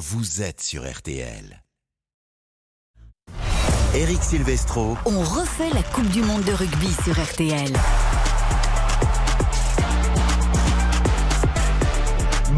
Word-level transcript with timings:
vous 0.00 0.40
êtes 0.40 0.62
sur 0.62 0.90
RTL. 0.90 1.62
Eric 3.94 4.22
Silvestro. 4.22 4.96
On 5.04 5.20
refait 5.20 5.68
la 5.74 5.82
Coupe 5.82 6.08
du 6.08 6.22
Monde 6.22 6.42
de 6.44 6.52
rugby 6.52 6.90
sur 7.04 7.22
RTL. 7.22 7.70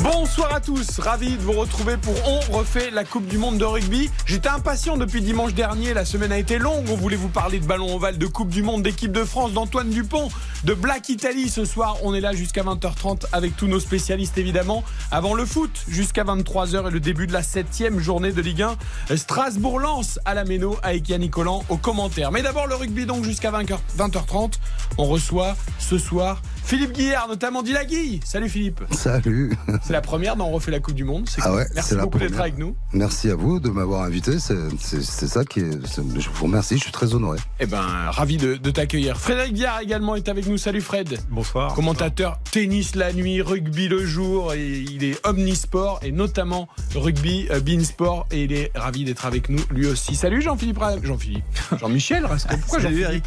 Bonsoir 0.02 0.52
à 0.52 0.60
tous, 0.60 0.98
ravi 0.98 1.36
de 1.36 1.42
vous 1.42 1.52
retrouver 1.52 1.96
pour 1.96 2.14
On 2.26 2.58
refait 2.58 2.90
la 2.90 3.04
Coupe 3.04 3.26
du 3.28 3.38
Monde 3.38 3.58
de 3.58 3.64
rugby. 3.64 4.10
J'étais 4.26 4.48
impatient 4.48 4.96
depuis 4.96 5.20
dimanche 5.20 5.54
dernier, 5.54 5.94
la 5.94 6.04
semaine 6.04 6.32
a 6.32 6.38
été 6.38 6.58
longue, 6.58 6.86
on 6.90 6.96
voulait 6.96 7.14
vous 7.14 7.28
parler 7.28 7.60
de 7.60 7.66
ballon 7.66 7.94
ovale, 7.94 8.18
de 8.18 8.26
Coupe 8.26 8.48
du 8.48 8.64
Monde, 8.64 8.82
d'équipe 8.82 9.12
de 9.12 9.24
France, 9.24 9.52
d'Antoine 9.52 9.90
Dupont, 9.90 10.28
de 10.64 10.74
Black 10.74 11.08
Italy. 11.08 11.48
Ce 11.48 11.64
soir, 11.64 11.98
on 12.02 12.14
est 12.14 12.20
là 12.20 12.32
jusqu'à 12.32 12.64
20h30 12.64 13.26
avec 13.30 13.56
tous 13.56 13.68
nos 13.68 13.78
spécialistes 13.78 14.38
évidemment. 14.38 14.82
Avant 15.12 15.34
le 15.34 15.46
foot, 15.46 15.84
jusqu'à 15.86 16.24
23h 16.24 16.88
et 16.88 16.90
le 16.90 17.00
début 17.00 17.28
de 17.28 17.32
la 17.32 17.44
septième 17.44 18.00
journée 18.00 18.32
de 18.32 18.42
Ligue 18.42 18.62
1. 19.08 19.16
Strasbourg 19.16 19.78
lance 19.78 20.18
à 20.24 20.34
la 20.34 20.44
Méno 20.44 20.78
avec 20.82 21.08
Yannick 21.08 21.30
Collant 21.30 21.64
aux 21.68 21.76
commentaires. 21.76 22.32
Mais 22.32 22.42
d'abord 22.42 22.66
le 22.66 22.74
rugby 22.74 23.06
donc 23.06 23.22
jusqu'à 23.22 23.52
20h30. 23.52 24.54
On 24.98 25.04
reçoit 25.04 25.56
ce 25.78 25.96
soir 25.96 26.42
Philippe 26.64 26.92
Guillard, 26.92 27.28
notamment 27.28 27.62
Dilagui. 27.62 28.20
Salut 28.24 28.48
Philippe. 28.48 28.80
Salut. 28.92 29.56
C'est 29.82 29.92
la 29.92 30.00
première 30.00 30.36
dans 30.36 30.46
On 30.46 30.52
refait 30.52 30.70
la 30.70 30.80
Coupe 30.80 30.94
du 30.94 31.04
Monde. 31.04 31.28
Ah 31.40 31.52
ouais, 31.54 31.66
Merci 31.74 31.96
beaucoup 31.96 32.18
d'être 32.18 32.40
avec 32.40 32.56
nous. 32.58 32.76
Merci 32.92 33.30
à 33.30 33.34
vous 33.34 33.60
de 33.60 33.68
m'avoir 33.68 34.02
invité. 34.02 34.38
C'est 34.38 35.28
ça 35.28 35.44
qui 35.44 35.60
est. 35.60 35.70
Je 35.96 36.28
vous 36.30 36.44
remercie, 36.44 36.76
je 36.76 36.82
suis 36.84 36.92
très 36.92 37.14
honoré. 37.14 37.38
Eh 37.60 37.66
ben, 37.66 37.82
ravi 38.10 38.36
de, 38.36 38.56
de 38.56 38.70
t'accueillir. 38.70 39.18
Frédéric 39.18 39.54
Guillard 39.54 39.80
également 39.80 40.14
est 40.14 40.28
avec 40.28 40.46
nous. 40.46 40.56
Salut 40.56 40.80
Fred. 40.80 41.18
Bonsoir. 41.30 41.74
Commentateur 41.74 42.38
tennis 42.50 42.94
la 42.94 43.12
nuit, 43.12 43.42
rugby 43.42 43.88
le 43.88 44.04
jour. 44.06 44.54
Et 44.54 44.78
il 44.80 45.04
est 45.04 45.26
omnisport 45.26 46.00
et 46.02 46.12
notamment 46.12 46.68
rugby, 46.94 47.48
euh, 47.50 47.60
beansport. 47.60 48.26
Et 48.30 48.44
il 48.44 48.52
est 48.52 48.70
ravi 48.74 49.04
d'être 49.04 49.26
avec 49.26 49.48
nous 49.48 49.60
lui 49.70 49.86
aussi. 49.86 50.16
Salut 50.16 50.40
Jean-Philippe. 50.40 50.80
Jean-Philippe. 51.02 51.44
Jean-Michel 51.78 52.26
Pourquoi 52.60 52.78
Jean-Philippe 52.80 53.26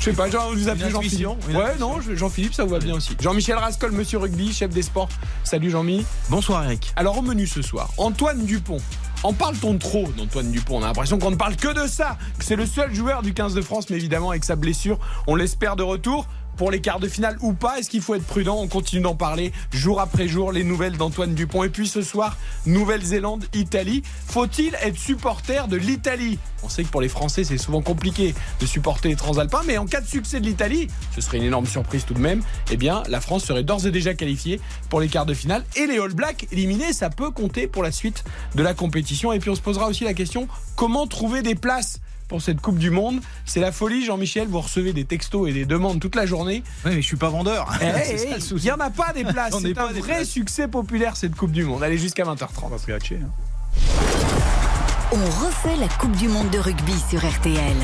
je 0.00 0.04
sais 0.04 0.12
pas, 0.12 0.30
genre, 0.30 0.52
vous 0.52 0.68
appelez 0.68 0.90
Jean-Philippe. 0.90 1.28
Ouais, 1.48 1.76
non, 1.78 1.98
Jean-Philippe, 2.00 2.54
ça 2.54 2.64
vous 2.64 2.70
va 2.70 2.78
bien 2.78 2.94
aussi. 2.94 3.16
Jean-Michel 3.20 3.56
Rascol, 3.56 3.92
monsieur 3.92 4.18
rugby, 4.18 4.52
chef 4.52 4.70
des 4.70 4.82
sports. 4.82 5.08
Salut 5.44 5.70
Jean-Mi. 5.70 6.04
Bonsoir 6.28 6.64
Eric. 6.64 6.92
Alors 6.96 7.18
au 7.18 7.22
menu 7.22 7.46
ce 7.46 7.62
soir, 7.62 7.90
Antoine 7.96 8.44
Dupont. 8.44 8.78
En 9.22 9.32
parle-t-on 9.32 9.78
trop 9.78 10.08
d'Antoine 10.16 10.50
Dupont? 10.52 10.78
On 10.78 10.82
a 10.82 10.88
l'impression 10.88 11.18
qu'on 11.18 11.30
ne 11.30 11.36
parle 11.36 11.56
que 11.56 11.72
de 11.72 11.88
ça, 11.88 12.16
que 12.38 12.44
c'est 12.44 12.54
le 12.54 12.66
seul 12.66 12.94
joueur 12.94 13.22
du 13.22 13.34
15 13.34 13.54
de 13.54 13.62
France, 13.62 13.90
mais 13.90 13.96
évidemment 13.96 14.30
avec 14.30 14.44
sa 14.44 14.56
blessure, 14.56 14.98
on 15.26 15.34
l'espère 15.34 15.74
de 15.74 15.82
retour 15.82 16.26
pour 16.56 16.70
les 16.70 16.80
quarts 16.80 17.00
de 17.00 17.08
finale 17.08 17.36
ou 17.40 17.52
pas 17.52 17.78
Est-ce 17.78 17.90
qu'il 17.90 18.00
faut 18.00 18.14
être 18.14 18.24
prudent? 18.24 18.56
On 18.58 18.68
continue 18.68 19.02
d'en 19.02 19.14
parler 19.14 19.52
jour 19.70 20.00
après 20.00 20.28
jour, 20.28 20.52
les 20.52 20.64
nouvelles 20.64 20.96
d'Antoine 20.96 21.34
Dupont. 21.34 21.62
Et 21.64 21.68
puis 21.68 21.86
ce 21.86 22.02
soir, 22.02 22.36
Nouvelle-Zélande, 22.64 23.44
Italie. 23.54 24.02
Faut-il 24.26 24.74
être 24.82 24.98
supporter 24.98 25.68
de 25.68 25.76
l'Italie? 25.76 26.38
On 26.62 26.68
sait 26.68 26.84
que 26.84 26.88
pour 26.88 27.00
les 27.00 27.08
Français, 27.08 27.44
c'est 27.44 27.58
souvent 27.58 27.82
compliqué 27.82 28.34
de 28.60 28.66
supporter 28.66 29.08
les 29.08 29.16
Transalpins, 29.16 29.62
mais 29.66 29.78
en 29.78 29.86
cas 29.86 30.00
de 30.00 30.06
succès 30.06 30.40
de 30.40 30.46
l'Italie, 30.46 30.88
ce 31.14 31.20
serait 31.20 31.36
une 31.36 31.44
énorme 31.44 31.66
surprise 31.66 32.04
tout 32.04 32.14
de 32.14 32.18
même, 32.18 32.42
eh 32.70 32.76
bien, 32.76 33.02
la 33.08 33.20
France 33.20 33.44
serait 33.44 33.62
d'ores 33.62 33.86
et 33.86 33.90
déjà 33.90 34.14
qualifiée 34.14 34.60
pour 34.88 35.00
les 35.00 35.08
quarts 35.08 35.26
de 35.26 35.34
finale. 35.34 35.64
Et 35.76 35.86
les 35.86 35.98
All 35.98 36.14
Blacks 36.14 36.48
éliminés, 36.50 36.92
ça 36.92 37.10
peut 37.10 37.30
compter 37.30 37.66
pour 37.66 37.82
la 37.82 37.92
suite 37.92 38.24
de 38.54 38.62
la 38.62 38.74
compétition. 38.74 39.32
Et 39.32 39.38
puis 39.38 39.50
on 39.50 39.54
se 39.54 39.60
posera 39.60 39.86
aussi 39.86 40.04
la 40.04 40.14
question, 40.14 40.48
comment 40.74 41.06
trouver 41.06 41.42
des 41.42 41.54
places 41.54 42.00
pour 42.28 42.42
cette 42.42 42.60
Coupe 42.60 42.78
du 42.78 42.90
Monde. 42.90 43.20
C'est 43.44 43.60
la 43.60 43.72
folie, 43.72 44.04
Jean-Michel. 44.04 44.48
Vous 44.48 44.60
recevez 44.60 44.92
des 44.92 45.04
textos 45.04 45.48
et 45.48 45.52
des 45.52 45.64
demandes 45.64 46.00
toute 46.00 46.14
la 46.14 46.26
journée. 46.26 46.62
Oui, 46.84 46.92
mais 46.94 47.02
je 47.02 47.06
suis 47.06 47.16
pas 47.16 47.28
vendeur. 47.28 47.72
Eh, 47.80 47.84
eh, 48.12 48.38
il 48.50 48.62
n'y 48.62 48.70
en 48.70 48.80
a 48.80 48.90
pas 48.90 49.12
des 49.12 49.24
places. 49.24 49.54
C'est 49.62 49.78
un 49.78 49.92
vrai 49.92 50.24
succès 50.24 50.68
populaire 50.68 51.16
cette 51.16 51.34
Coupe 51.34 51.52
du 51.52 51.64
Monde. 51.64 51.82
Allez 51.82 51.98
jusqu'à 51.98 52.24
20h30. 52.24 52.48
On 52.62 52.68
va 52.68 52.76
hein. 52.76 53.18
On 55.12 55.44
refait 55.44 55.76
la 55.76 55.88
Coupe 55.88 56.16
du 56.16 56.28
Monde 56.28 56.50
de 56.50 56.58
rugby 56.58 56.94
sur 57.08 57.24
RTL 57.24 57.76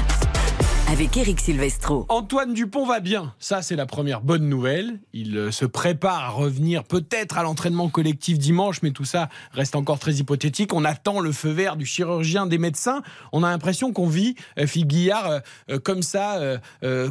avec 0.90 1.16
Eric 1.16 1.40
Silvestro. 1.40 2.06
Antoine 2.08 2.52
Dupont 2.54 2.86
va 2.86 3.00
bien. 3.00 3.34
Ça, 3.38 3.62
c'est 3.62 3.76
la 3.76 3.86
première 3.86 4.20
bonne 4.20 4.48
nouvelle. 4.48 5.00
Il 5.12 5.36
euh, 5.36 5.50
se 5.50 5.64
prépare 5.64 6.24
à 6.24 6.28
revenir 6.28 6.84
peut-être 6.84 7.38
à 7.38 7.42
l'entraînement 7.42 7.88
collectif 7.88 8.38
dimanche, 8.38 8.82
mais 8.82 8.90
tout 8.90 9.04
ça 9.04 9.28
reste 9.52 9.76
encore 9.76 9.98
très 9.98 10.14
hypothétique. 10.14 10.72
On 10.74 10.84
attend 10.84 11.20
le 11.20 11.32
feu 11.32 11.50
vert 11.50 11.76
du 11.76 11.86
chirurgien, 11.86 12.46
des 12.46 12.58
médecins. 12.58 13.02
On 13.32 13.42
a 13.42 13.50
l'impression 13.50 13.92
qu'on 13.92 14.06
vit, 14.06 14.34
euh, 14.58 14.66
Philippe 14.66 14.88
Guillard, 14.88 15.40
euh, 15.70 15.78
comme 15.78 16.02
ça, 16.02 16.40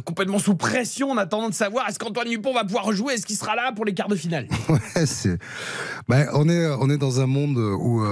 complètement 0.04 0.38
sous 0.38 0.54
pression, 0.54 1.10
en 1.10 1.16
attendant 1.16 1.48
de 1.48 1.54
savoir 1.54 1.88
est-ce 1.88 1.98
qu'Antoine 1.98 2.28
Dupont 2.28 2.54
va 2.54 2.64
pouvoir 2.64 2.92
jouer, 2.92 3.14
est-ce 3.14 3.26
qu'il 3.26 3.36
sera 3.36 3.54
là 3.56 3.72
pour 3.72 3.84
les 3.84 3.94
quarts 3.94 4.08
de 4.08 4.16
finale? 4.16 4.46
Ouais, 4.68 5.06
c'est... 5.06 5.38
Ben, 6.08 6.28
on, 6.34 6.48
est, 6.48 6.66
on 6.66 6.88
est 6.90 6.98
dans 6.98 7.20
un 7.20 7.26
monde 7.26 7.58
où 7.58 8.04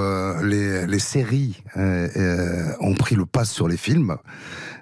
les, 0.43 0.87
les, 0.87 0.99
séries 0.99 1.63
ont 1.77 2.95
pris 2.95 3.15
le 3.15 3.27
pas 3.27 3.45
sur 3.45 3.69
les 3.69 3.77
films. 3.77 4.17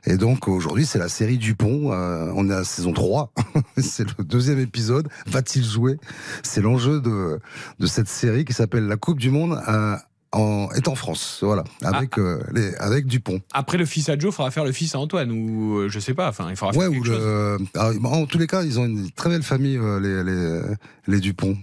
Et 0.06 0.16
donc 0.16 0.49
aujourd'hui, 0.49 0.78
c'est 0.84 0.99
la 0.99 1.09
série 1.09 1.39
Dupont. 1.39 1.93
Euh, 1.93 2.33
on 2.34 2.50
est 2.50 2.55
à 2.55 2.65
saison 2.65 2.93
3. 2.93 3.33
c'est 3.78 4.06
le 4.19 4.25
deuxième 4.25 4.59
épisode. 4.59 5.09
Va-t-il 5.27 5.65
jouer? 5.65 5.99
C'est 6.43 6.61
l'enjeu 6.61 7.00
de, 7.00 7.41
de 7.78 7.87
cette 7.87 8.09
série 8.09 8.44
qui 8.44 8.53
s'appelle 8.53 8.87
La 8.87 8.97
Coupe 8.97 9.19
du 9.19 9.31
Monde. 9.31 9.61
Euh, 9.69 9.97
en, 10.33 10.69
est 10.75 10.89
en 10.89 10.94
France, 10.94 11.39
voilà, 11.43 11.65
avec, 11.83 12.11
ah. 12.19 12.21
euh, 12.21 12.43
les, 12.53 12.75
avec 12.75 13.06
Dupont. 13.06 13.41
Après 13.55 13.78
le 13.78 13.87
fils 13.87 14.11
à 14.11 14.19
Joe, 14.19 14.33
il 14.33 14.37
faudra 14.37 14.50
faire 14.50 14.65
le 14.65 14.72
fils 14.72 14.94
à 14.94 14.99
Antoine, 14.99 15.31
ou 15.31 15.78
euh, 15.78 15.89
je 15.89 15.99
sais 15.99 16.12
pas, 16.12 16.28
enfin, 16.28 16.49
il 16.50 16.56
faudra 16.56 16.75
faire 16.75 16.91
quelque 16.91 17.06
chose. 17.06 17.19
Le, 17.19 17.59
ah, 17.75 17.91
en 18.05 18.27
tous 18.27 18.37
les 18.37 18.47
cas, 18.47 18.62
ils 18.62 18.78
ont 18.78 18.84
une 18.84 19.11
très 19.11 19.31
belle 19.31 19.43
famille, 19.43 19.78
euh, 19.78 19.99
les, 19.99 20.22
les, 20.22 20.77
les, 21.06 21.21
Dupont. 21.21 21.56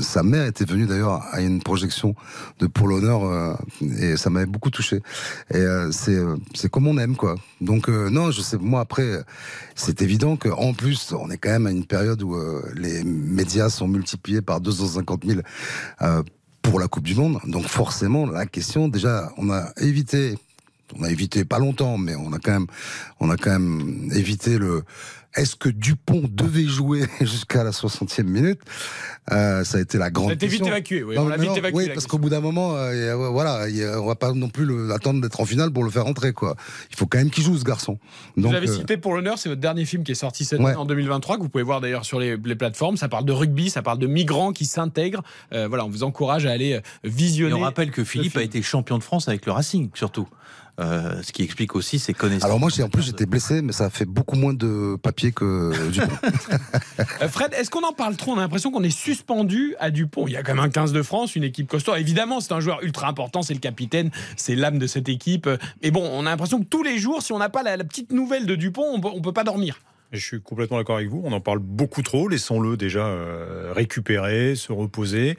sa 0.00 0.22
mère 0.22 0.46
était 0.46 0.64
venue 0.64 0.86
d'ailleurs 0.86 1.24
à 1.32 1.40
une 1.40 1.60
projection 1.60 2.14
de 2.60 2.66
Pour 2.68 2.86
l'honneur, 2.86 3.58
et 3.98 4.16
ça 4.16 4.30
m'avait 4.30 4.46
beaucoup 4.46 4.70
touché. 4.70 5.00
Et 5.52 5.64
c'est 5.90 6.18
c'est 6.54 6.70
comme 6.70 6.86
on 6.86 6.96
aime, 6.98 7.16
quoi. 7.16 7.34
Donc, 7.60 7.88
non, 7.88 8.30
je 8.30 8.40
sais, 8.40 8.56
moi, 8.58 8.80
après, 8.80 9.24
c'est 9.74 10.00
évident 10.00 10.36
qu'en 10.36 10.72
plus, 10.74 11.12
on 11.12 11.30
est 11.30 11.38
quand 11.38 11.50
même 11.50 11.66
à 11.66 11.70
une 11.70 11.84
période 11.84 12.22
où 12.22 12.36
les 12.74 13.02
médias 13.02 13.68
sont 13.68 13.88
multipliés 13.88 14.42
par 14.42 14.60
250 14.60 15.24
000 15.26 15.40
pour 16.62 16.80
la 16.80 16.88
Coupe 16.88 17.04
du 17.04 17.14
Monde. 17.14 17.38
Donc 17.46 17.66
forcément, 17.66 18.26
la 18.26 18.46
question, 18.46 18.88
déjà, 18.88 19.32
on 19.36 19.50
a 19.50 19.72
évité, 19.78 20.38
on 20.98 21.02
a 21.02 21.10
évité 21.10 21.44
pas 21.44 21.58
longtemps, 21.58 21.98
mais 21.98 22.14
on 22.14 22.32
a 22.32 22.38
quand 22.38 22.52
même, 22.52 22.66
on 23.20 23.30
a 23.30 23.36
quand 23.36 23.50
même 23.50 24.10
évité 24.14 24.58
le 24.58 24.84
est-ce 25.34 25.56
que 25.56 25.68
Dupont 25.68 26.24
devait 26.30 26.64
jouer 26.64 27.04
jusqu'à 27.20 27.64
la 27.64 27.70
60e 27.70 28.24
minute? 28.24 28.60
Euh, 29.30 29.64
Ça 29.64 29.78
a 29.78 29.80
été 29.80 29.98
la 29.98 30.10
grande 30.10 30.36
question. 30.36 30.48
vite 30.48 30.66
évacué, 30.66 31.02
oui. 31.02 31.16
on 31.18 31.28
l'a 31.28 31.36
vite 31.36 31.56
évacué. 31.56 31.76
Oui, 31.76 31.90
parce 31.94 32.06
qu'au 32.06 32.18
bout 32.18 32.28
d'un 32.28 32.40
moment, 32.40 32.74
euh, 32.76 33.14
voilà, 33.30 33.66
on 33.98 34.06
va 34.06 34.14
pas 34.14 34.32
non 34.32 34.48
plus 34.48 34.64
le, 34.64 34.92
attendre 34.92 35.20
d'être 35.20 35.40
en 35.40 35.46
finale 35.46 35.70
pour 35.70 35.84
le 35.84 35.90
faire 35.90 36.06
entrer, 36.06 36.32
quoi. 36.32 36.56
Il 36.90 36.96
faut 36.96 37.06
quand 37.06 37.18
même 37.18 37.30
qu'il 37.30 37.44
joue, 37.44 37.56
ce 37.56 37.64
garçon. 37.64 37.98
Donc, 38.36 38.50
vous 38.50 38.56
avez 38.56 38.68
euh, 38.68 38.76
cité 38.76 38.96
pour 38.96 39.14
l'honneur, 39.14 39.38
c'est 39.38 39.48
votre 39.48 39.60
dernier 39.60 39.84
film 39.84 40.04
qui 40.04 40.12
est 40.12 40.16
sorti 40.16 40.44
cette 40.44 40.60
année 40.60 40.74
en 40.74 40.84
2023, 40.84 41.36
que 41.36 41.42
vous 41.42 41.48
pouvez 41.48 41.64
voir 41.64 41.80
d'ailleurs 41.80 42.04
sur 42.04 42.18
les, 42.18 42.36
plateformes. 42.36 42.96
Ça 42.96 43.08
parle 43.08 43.24
de 43.24 43.32
rugby, 43.32 43.70
ça 43.70 43.82
parle 43.82 43.98
de 43.98 44.06
migrants 44.06 44.52
qui 44.52 44.66
s'intègrent. 44.66 45.22
voilà, 45.50 45.84
on 45.84 45.88
vous 45.88 46.02
encourage 46.02 46.46
à 46.46 46.50
aller 46.50 46.80
visionner. 47.04 47.52
Et 47.52 47.54
on 47.54 47.60
rappelle 47.60 47.90
que 47.90 48.04
Philippe 48.04 48.36
a 48.36 48.42
été 48.42 48.60
champion 48.62 48.98
de 48.98 49.02
France 49.02 49.28
avec 49.28 49.46
le 49.46 49.52
Racing, 49.52 49.90
surtout. 49.94 50.28
Euh, 50.80 51.22
ce 51.22 51.32
qui 51.32 51.42
explique 51.42 51.76
aussi 51.76 51.98
ses 51.98 52.14
connaissances. 52.14 52.44
Alors 52.44 52.58
moi, 52.58 52.70
en 52.82 52.88
plus, 52.88 53.02
j'étais 53.02 53.26
blessé, 53.26 53.60
mais 53.60 53.72
ça 53.72 53.84
a 53.84 53.90
fait 53.90 54.06
beaucoup 54.06 54.36
moins 54.36 54.54
de 54.54 54.96
papier 54.96 55.30
que 55.32 55.90
Dupont. 55.90 56.08
Euh, 57.20 57.28
Fred, 57.28 57.52
est-ce 57.54 57.70
qu'on 57.70 57.82
en 57.82 57.92
parle 57.92 58.16
trop? 58.16 58.32
On 58.32 58.38
a 58.38 58.40
l'impression 58.40 58.70
qu'on 58.70 58.82
est 58.82 58.90
suspendu 58.90 59.74
à 59.78 59.90
Dupont. 59.90 60.26
Il 60.26 60.32
y 60.32 60.36
a 60.36 60.42
quand 60.42 60.54
même 60.54 60.64
un 60.64 60.70
15 60.70 60.92
de 60.92 61.02
France, 61.02 61.36
une 61.36 61.44
équipe 61.44 61.68
costaud. 61.68 61.94
Évidemment, 61.94 62.40
c'est 62.40 62.52
un 62.52 62.60
joueur 62.60 62.82
ultra 62.82 63.08
important, 63.08 63.42
c'est 63.42 63.54
le 63.54 63.60
capitaine, 63.60 64.10
c'est 64.36 64.54
l'âme 64.54 64.78
de 64.78 64.86
cette 64.86 65.08
équipe. 65.08 65.48
Mais 65.82 65.90
bon, 65.90 66.08
on 66.12 66.26
a 66.26 66.30
l'impression 66.30 66.60
que 66.60 66.64
tous 66.64 66.82
les 66.82 66.98
jours, 66.98 67.22
si 67.22 67.32
on 67.32 67.38
n'a 67.38 67.48
pas 67.48 67.62
la, 67.62 67.76
petite 67.84 68.12
nouvelle 68.12 68.46
de 68.46 68.54
Dupont, 68.54 68.84
on 68.84 69.16
ne 69.16 69.22
peut 69.22 69.32
pas 69.32 69.44
dormir. 69.44 69.78
Je 70.12 70.24
suis 70.24 70.40
complètement 70.40 70.78
d'accord 70.78 70.96
avec 70.96 71.08
vous. 71.08 71.22
On 71.24 71.32
en 71.32 71.40
parle 71.40 71.58
beaucoup 71.58 72.02
trop. 72.02 72.28
Laissons-le 72.28 72.76
déjà 72.76 73.06
euh, 73.06 73.72
récupérer, 73.74 74.54
se 74.54 74.72
reposer. 74.72 75.36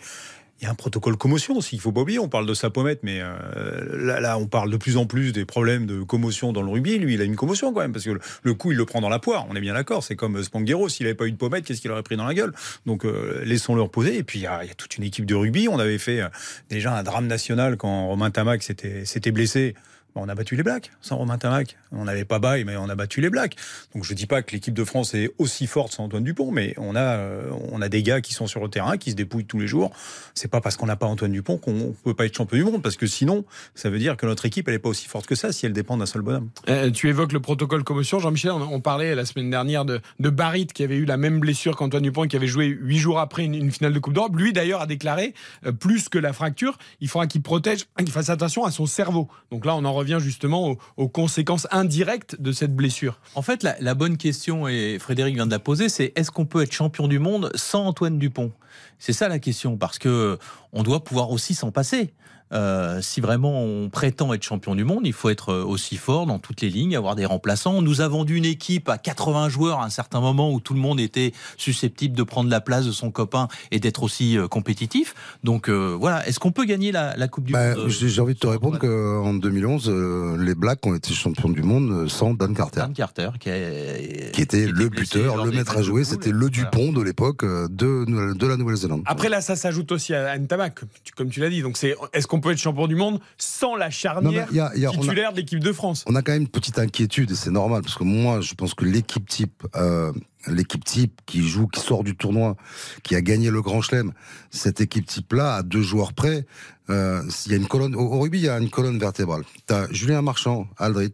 Il 0.64 0.68
y 0.68 0.70
a 0.70 0.72
un 0.72 0.76
protocole 0.76 1.18
commotion 1.18 1.58
aussi, 1.58 1.76
il 1.76 1.82
faut 1.82 1.92
pas 1.92 2.00
oublier. 2.00 2.20
On 2.20 2.30
parle 2.30 2.46
de 2.46 2.54
sa 2.54 2.70
pommette, 2.70 3.02
mais 3.04 3.20
euh, 3.22 4.22
là, 4.22 4.38
on 4.38 4.48
parle 4.48 4.72
de 4.72 4.78
plus 4.78 4.96
en 4.96 5.06
plus 5.06 5.34
des 5.34 5.44
problèmes 5.44 5.86
de 5.86 6.04
commotion 6.04 6.54
dans 6.54 6.62
le 6.62 6.70
rugby. 6.70 6.98
Lui, 7.00 7.16
il 7.16 7.22
a 7.22 7.26
une 7.26 7.36
commotion 7.36 7.74
quand 7.74 7.82
même, 7.82 7.92
parce 7.92 8.06
que 8.06 8.18
le, 8.44 8.54
coup, 8.54 8.72
il 8.72 8.78
le 8.78 8.86
prend 8.86 9.02
dans 9.02 9.10
la 9.10 9.20
poire. 9.20 9.46
On 9.50 9.58
est 9.58 9.60
bien 9.60 9.74
d'accord. 9.74 10.06
C'est 10.06 10.16
comme 10.16 10.42
Spanghero. 10.42 10.88
S'il 10.88 11.06
n'avait 11.06 11.16
pas 11.16 11.26
eu 11.26 11.34
de 11.34 11.38
pommette, 11.38 11.66
qu'est-ce 11.66 11.82
qu'il 11.82 11.92
aurait 11.92 12.02
pris 12.02 12.16
dans 12.16 12.24
la 12.24 12.34
gueule? 12.34 12.54
Donc, 12.86 13.04
euh, 13.04 13.44
laissons-le 13.44 13.82
reposer. 13.82 14.16
Et 14.16 14.24
puis, 14.24 14.40
il 14.40 14.44
y, 14.44 14.48
a, 14.48 14.62
toute 14.78 14.96
une 14.96 15.04
équipe 15.04 15.26
de 15.26 15.36
rugby. 15.36 15.68
On 15.68 15.80
avait 15.80 15.98
fait 15.98 16.22
euh, 16.22 16.30
déjà 16.70 16.96
un 16.96 17.04
drame 17.04 17.28
national 17.28 17.76
quand 17.76 18.08
Romain 18.08 18.32
Tamac 18.32 18.64
s'était 18.64 19.32
blessé 19.32 19.76
on 20.16 20.30
a 20.30 20.36
battu 20.36 20.56
les 20.56 20.64
Blacks 20.64 20.92
sans 21.02 21.18
Romain 21.18 21.38
Tamac. 21.38 21.78
On 21.92 22.06
n'avait 22.06 22.26
pas 22.26 22.40
bail, 22.40 22.64
mais 22.64 22.76
on 22.78 22.90
a 22.90 22.96
battu 22.96 23.22
les 23.22 23.30
Blacks. 23.30 23.56
Donc 23.94 24.04
je 24.04 24.14
dis 24.14 24.26
pas 24.26 24.42
que 24.42 24.52
l'équipe 24.52 24.74
de 24.74 24.84
France 24.84 25.14
est 25.14 25.32
aussi 25.38 25.68
forte 25.68 25.94
sans 25.94 26.06
Antoine 26.06 26.24
Dupont, 26.24 26.52
mais 26.52 26.74
on 26.78 26.96
a, 26.96 27.02
euh, 27.02 27.50
on 27.72 27.82
a 27.82 27.90
des 27.90 28.04
gars 28.04 28.22
qui 28.22 28.34
sont 28.34 28.48
sur 28.48 28.62
le 28.62 28.70
terrain, 28.70 28.98
qui 28.98 29.12
se 29.12 29.16
dépouillent 29.16 29.46
tous 29.46 29.60
les 29.60 29.68
jours. 29.68 29.92
C'est 30.34 30.50
pas 30.50 30.62
parce 30.62 30.78
qu'on 30.78 30.86
n'a 30.86 30.96
pas 30.96 31.08
Antoine 31.08 31.32
Dupont 31.32 31.58
qu'on 31.58 31.96
peut 32.04 32.14
pas 32.14 32.26
être 32.26 32.36
champion 32.36 32.58
du 32.58 32.64
monde, 32.64 32.82
parce 32.82 32.96
que 32.96 33.08
sinon, 33.08 33.46
ça 33.76 33.90
veut 33.90 34.00
dire 34.00 34.18
que 34.18 34.26
notre 34.26 34.46
équipe, 34.46 34.68
elle 34.68 34.76
est 34.76 34.80
pas 34.80 34.90
aussi 34.90 35.08
forte 35.08 35.26
que 35.26 35.36
ça 35.36 35.52
si 35.52 35.66
elle 35.66 35.74
dépend 35.74 35.98
d'un 35.98 36.06
seul 36.06 36.22
bonhomme. 36.22 36.50
Euh, 36.70 36.92
tu 36.92 37.10
évoques 37.10 37.34
le 37.34 37.40
protocole 37.40 37.84
commotion. 37.84 38.20
Jean-Michel, 38.20 38.52
on, 38.52 38.82
parlait 38.82 39.16
la 39.16 39.26
semaine 39.26 39.50
dernière 39.50 39.86
de, 39.86 40.02
de 40.20 40.30
Barrit 40.30 40.68
qui 40.68 40.84
avait 40.84 40.98
eu 40.98 41.06
la 41.06 41.18
même 41.18 41.40
blessure 41.40 41.76
qu'Antoine 41.76 42.04
Dupont 42.04 42.28
qui 42.28 42.36
avait 42.36 42.48
joué 42.48 42.66
huit 42.66 42.98
jours 42.98 43.20
après 43.20 43.46
une, 43.46 43.56
une 43.56 43.72
finale 43.72 43.94
de 43.94 44.00
Coupe 44.00 44.14
d'Europe. 44.14 44.36
Lui, 44.36 44.54
d'ailleurs, 44.54 44.82
a 44.82 44.88
déclaré 44.88 45.34
euh, 45.66 45.72
plus 45.72 46.10
que 46.10 46.20
la 46.20 46.34
fracture, 46.34 46.78
il 47.02 47.08
faudra 47.08 47.28
qu'il 47.28 47.42
protège, 47.42 47.86
qu'il 47.98 48.12
fasse 48.12 48.30
attention 48.30 48.66
à 48.66 48.72
son 48.72 48.86
cerveau. 48.86 49.28
Donc 49.52 49.66
là, 49.66 49.76
on 49.76 49.86
en 49.86 49.94
revient 50.04 50.20
justement 50.20 50.76
aux, 50.98 51.08
conséquences 51.08 51.68
indirectes 51.72 52.40
de 52.40 52.52
cette 52.52 52.76
blessure. 52.76 53.20
En 53.36 53.42
fait, 53.42 53.64
la, 53.64 53.76
la 53.80 53.96
bonne 53.96 54.18
question, 54.18 54.68
et 54.68 54.98
Frédéric 55.00 55.36
vient 55.36 55.46
de 55.46 55.52
la 55.52 55.60
poser, 55.60 55.90
c'est 55.90 56.14
est-ce 56.16 56.32
qu'on 56.32 56.46
peut 56.46 56.62
être 56.62 56.72
champion 56.72 57.08
du 57.08 57.20
monde 57.20 57.52
sans 57.56 57.86
Antoine 57.86 58.20
Dupont? 58.20 58.52
C'est 59.00 59.14
ça 59.14 59.28
la 59.28 59.40
question, 59.40 59.78
parce 59.78 60.00
que 60.00 60.38
on 60.72 60.84
doit 60.84 61.04
pouvoir 61.04 61.32
aussi 61.32 61.56
s'en 61.56 61.72
passer. 61.72 62.14
Euh, 62.54 63.02
si 63.02 63.20
vraiment 63.22 63.64
on 63.64 63.90
prétend 63.90 64.34
être 64.34 64.44
champion 64.44 64.76
du 64.76 64.84
monde, 64.84 65.02
il 65.06 65.14
faut 65.14 65.30
être 65.30 65.54
aussi 65.54 65.98
fort 65.98 66.26
dans 66.26 66.40
toutes 66.40 66.62
les 66.62 66.70
lignes, 66.70 66.96
avoir 66.96 67.16
des 67.16 67.26
remplaçants. 67.26 67.74
On 67.74 67.82
nous 67.82 68.02
a 68.02 68.08
vendu 68.08 68.36
une 68.36 68.46
équipe 68.46 68.90
à 68.90 68.98
80 68.98 69.50
joueurs 69.50 69.80
à 69.80 69.86
un 69.86 69.90
certain 69.90 70.22
moment 70.22 70.52
où 70.52 70.60
tout 70.60 70.74
le 70.74 70.80
monde 70.80 71.00
était 71.00 71.34
susceptible 71.58 72.16
de 72.16 72.24
prendre 72.24 72.50
la 72.50 72.62
place 72.62 72.86
de 72.86 72.92
son 72.92 73.12
copain 73.12 73.48
et 73.72 73.80
d'être 73.80 74.04
aussi 74.04 74.38
euh, 74.38 74.48
compétitif. 74.48 75.16
Donc 75.44 75.70
euh, 75.70 75.96
voilà, 76.00 76.28
est-ce 76.28 76.40
qu'on 76.40 76.52
peut 76.52 76.66
gagner 76.66 76.92
la, 76.92 77.16
la 77.18 77.28
Coupe 77.28 77.46
du 77.46 77.54
Bah, 77.54 77.76
Monde 77.76 77.90
J'ai 77.90 78.22
envie 78.22 78.34
de 78.36 78.40
te 78.40 78.48
répondre 78.48 78.78
qu'en 78.80 79.34
2011, 79.34 79.90
euh, 79.90 80.38
les 80.44 80.56
Blacks 80.56 80.86
ont 80.86 80.96
été 80.96 81.14
champions 81.14 81.50
du 81.50 81.64
monde 81.64 82.08
sans 82.10 82.34
Dan 82.34 82.54
Carter. 82.54 82.82
Dan 82.82 82.94
Carter, 82.94 83.30
qui, 83.40 83.50
était 83.50 84.68
le 84.68 84.90
buteur, 84.90 85.44
le 85.46 85.52
maître 85.52 85.78
à 85.78 85.82
jouer, 85.82 86.04
c'était 86.04 86.32
le 86.32 86.38
Voilà. 86.38 86.54
Dupont 86.54 86.92
de 86.94 87.02
l'époque 87.02 87.44
euh, 87.44 87.68
de, 87.70 88.06
de 88.36 88.48
la 88.48 88.58
Nouvelle-Zélande. 88.58 89.02
Après 89.06 89.30
là, 89.30 89.42
ça 89.42 89.56
s'ajoute 89.56 89.92
aussi 89.92 90.14
à 90.14 90.38
Ntamak, 90.38 90.76
comme 90.76 90.90
tu- 91.04 91.14
comme 91.14 91.30
tu 91.30 91.40
l'as 91.40 91.50
dit. 91.50 91.62
Donc 91.62 91.78
c'est 91.78 91.96
est-ce 92.14 92.28
qu'on 92.28 92.40
peut 92.44 92.52
être 92.52 92.58
champion 92.60 92.88
du 92.88 92.96
monde 92.96 93.20
sans 93.38 93.76
la 93.76 93.90
charnière 93.90 94.48
y 94.52 94.60
a- 94.60 94.72
il 94.76 94.82
y 94.82 94.86
a- 94.86 94.92
on 94.92 94.96
a- 94.96 94.98
titulaire 95.02 95.32
de 95.32 95.38
l'équipe 95.38 95.60
de 95.60 95.72
France. 95.72 96.04
On 96.08 96.16
a 96.16 96.22
quand 96.22 96.32
même 96.34 96.44
une 96.44 96.48
petite 96.48 96.78
inquiétude 96.80 97.32
et 97.32 97.36
c'est 97.36 97.52
normal 97.52 97.82
parce 97.82 97.96
que 97.96 98.04
moi 98.04 98.42
je 98.42 98.54
pense 98.54 98.74
que 98.74 98.86
l'équipe 98.86 99.28
type, 99.28 99.64
euh, 99.76 100.12
l'équipe 100.48 100.84
type 100.84 101.22
qui 101.26 101.48
joue, 101.48 101.68
qui 101.68 101.80
sort 101.80 102.04
du 102.04 102.16
tournoi, 102.16 102.56
qui 103.04 103.16
a 103.16 103.22
gagné 103.22 103.50
le 103.50 103.62
Grand 103.62 103.82
Chelem, 103.82 104.14
cette 104.52 104.82
équipe 104.82 105.06
type 105.06 105.34
là 105.34 105.56
à 105.56 105.64
deux 105.64 105.82
joueurs 105.82 106.14
près, 106.14 106.46
euh, 106.90 107.24
il 107.46 107.52
y 107.52 107.56
a 107.56 107.58
une 107.58 107.68
colonne 107.68 107.96
au, 107.96 108.02
au 108.02 108.20
rugby 108.20 108.40
il 108.40 108.46
y 108.46 108.50
a 108.50 108.58
une 108.58 108.70
colonne 108.70 109.00
vertébrale. 109.00 109.44
T'as 109.68 109.90
Julien 109.92 110.22
Marchand, 110.22 110.68
Aldrit, 110.78 111.14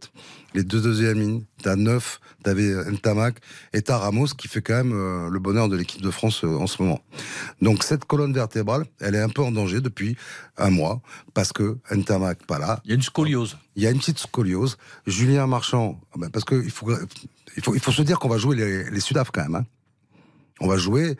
les 0.54 0.64
deux 0.64 0.80
deuxièmes 0.80 1.20
lignes, 1.20 1.44
t'as 1.62 1.76
neuf, 1.76 2.18
t'avais 2.42 2.72
Ntamak 2.90 3.36
et 3.72 3.82
t'as 3.82 3.98
Ramos 3.98 4.26
qui 4.36 4.48
fait 4.48 4.62
quand 4.62 4.74
même 4.74 4.92
euh, 4.92 5.30
le 5.30 5.38
bonheur 5.38 5.68
de 5.68 5.76
l'équipe 5.76 6.02
de 6.02 6.10
France 6.10 6.42
euh, 6.42 6.56
en 6.56 6.66
ce 6.66 6.82
moment. 6.82 7.00
Donc 7.62 7.84
cette 7.84 8.04
colonne 8.04 8.32
vertébrale, 8.32 8.84
elle 9.00 9.14
est 9.14 9.20
un 9.20 9.28
peu 9.28 9.42
en 9.42 9.52
danger 9.52 9.80
depuis 9.80 10.16
un 10.58 10.70
mois 10.70 11.00
parce 11.34 11.52
que 11.52 11.78
Ntamak 11.92 12.44
pas 12.46 12.58
là, 12.58 12.80
Il 12.84 12.90
y 12.90 12.92
a 12.92 12.96
une 12.96 13.02
scoliose. 13.02 13.56
il 13.76 13.84
y 13.84 13.86
a 13.86 13.90
une 13.90 13.98
petite 13.98 14.18
scoliose. 14.18 14.76
Julien 15.06 15.46
Marchand, 15.46 16.00
ah 16.12 16.16
ben, 16.18 16.30
parce 16.30 16.44
que 16.44 16.60
il 16.64 16.70
faut, 16.70 16.90
il 17.56 17.62
faut, 17.62 17.74
il 17.74 17.80
faut 17.80 17.92
se 17.92 18.02
dire 18.02 18.18
qu'on 18.18 18.28
va 18.28 18.38
jouer 18.38 18.56
les, 18.56 18.90
les 18.90 19.00
Sudaf 19.00 19.30
quand 19.30 19.42
même. 19.42 19.54
Hein. 19.54 19.66
On 20.60 20.68
va 20.68 20.76
jouer. 20.76 21.16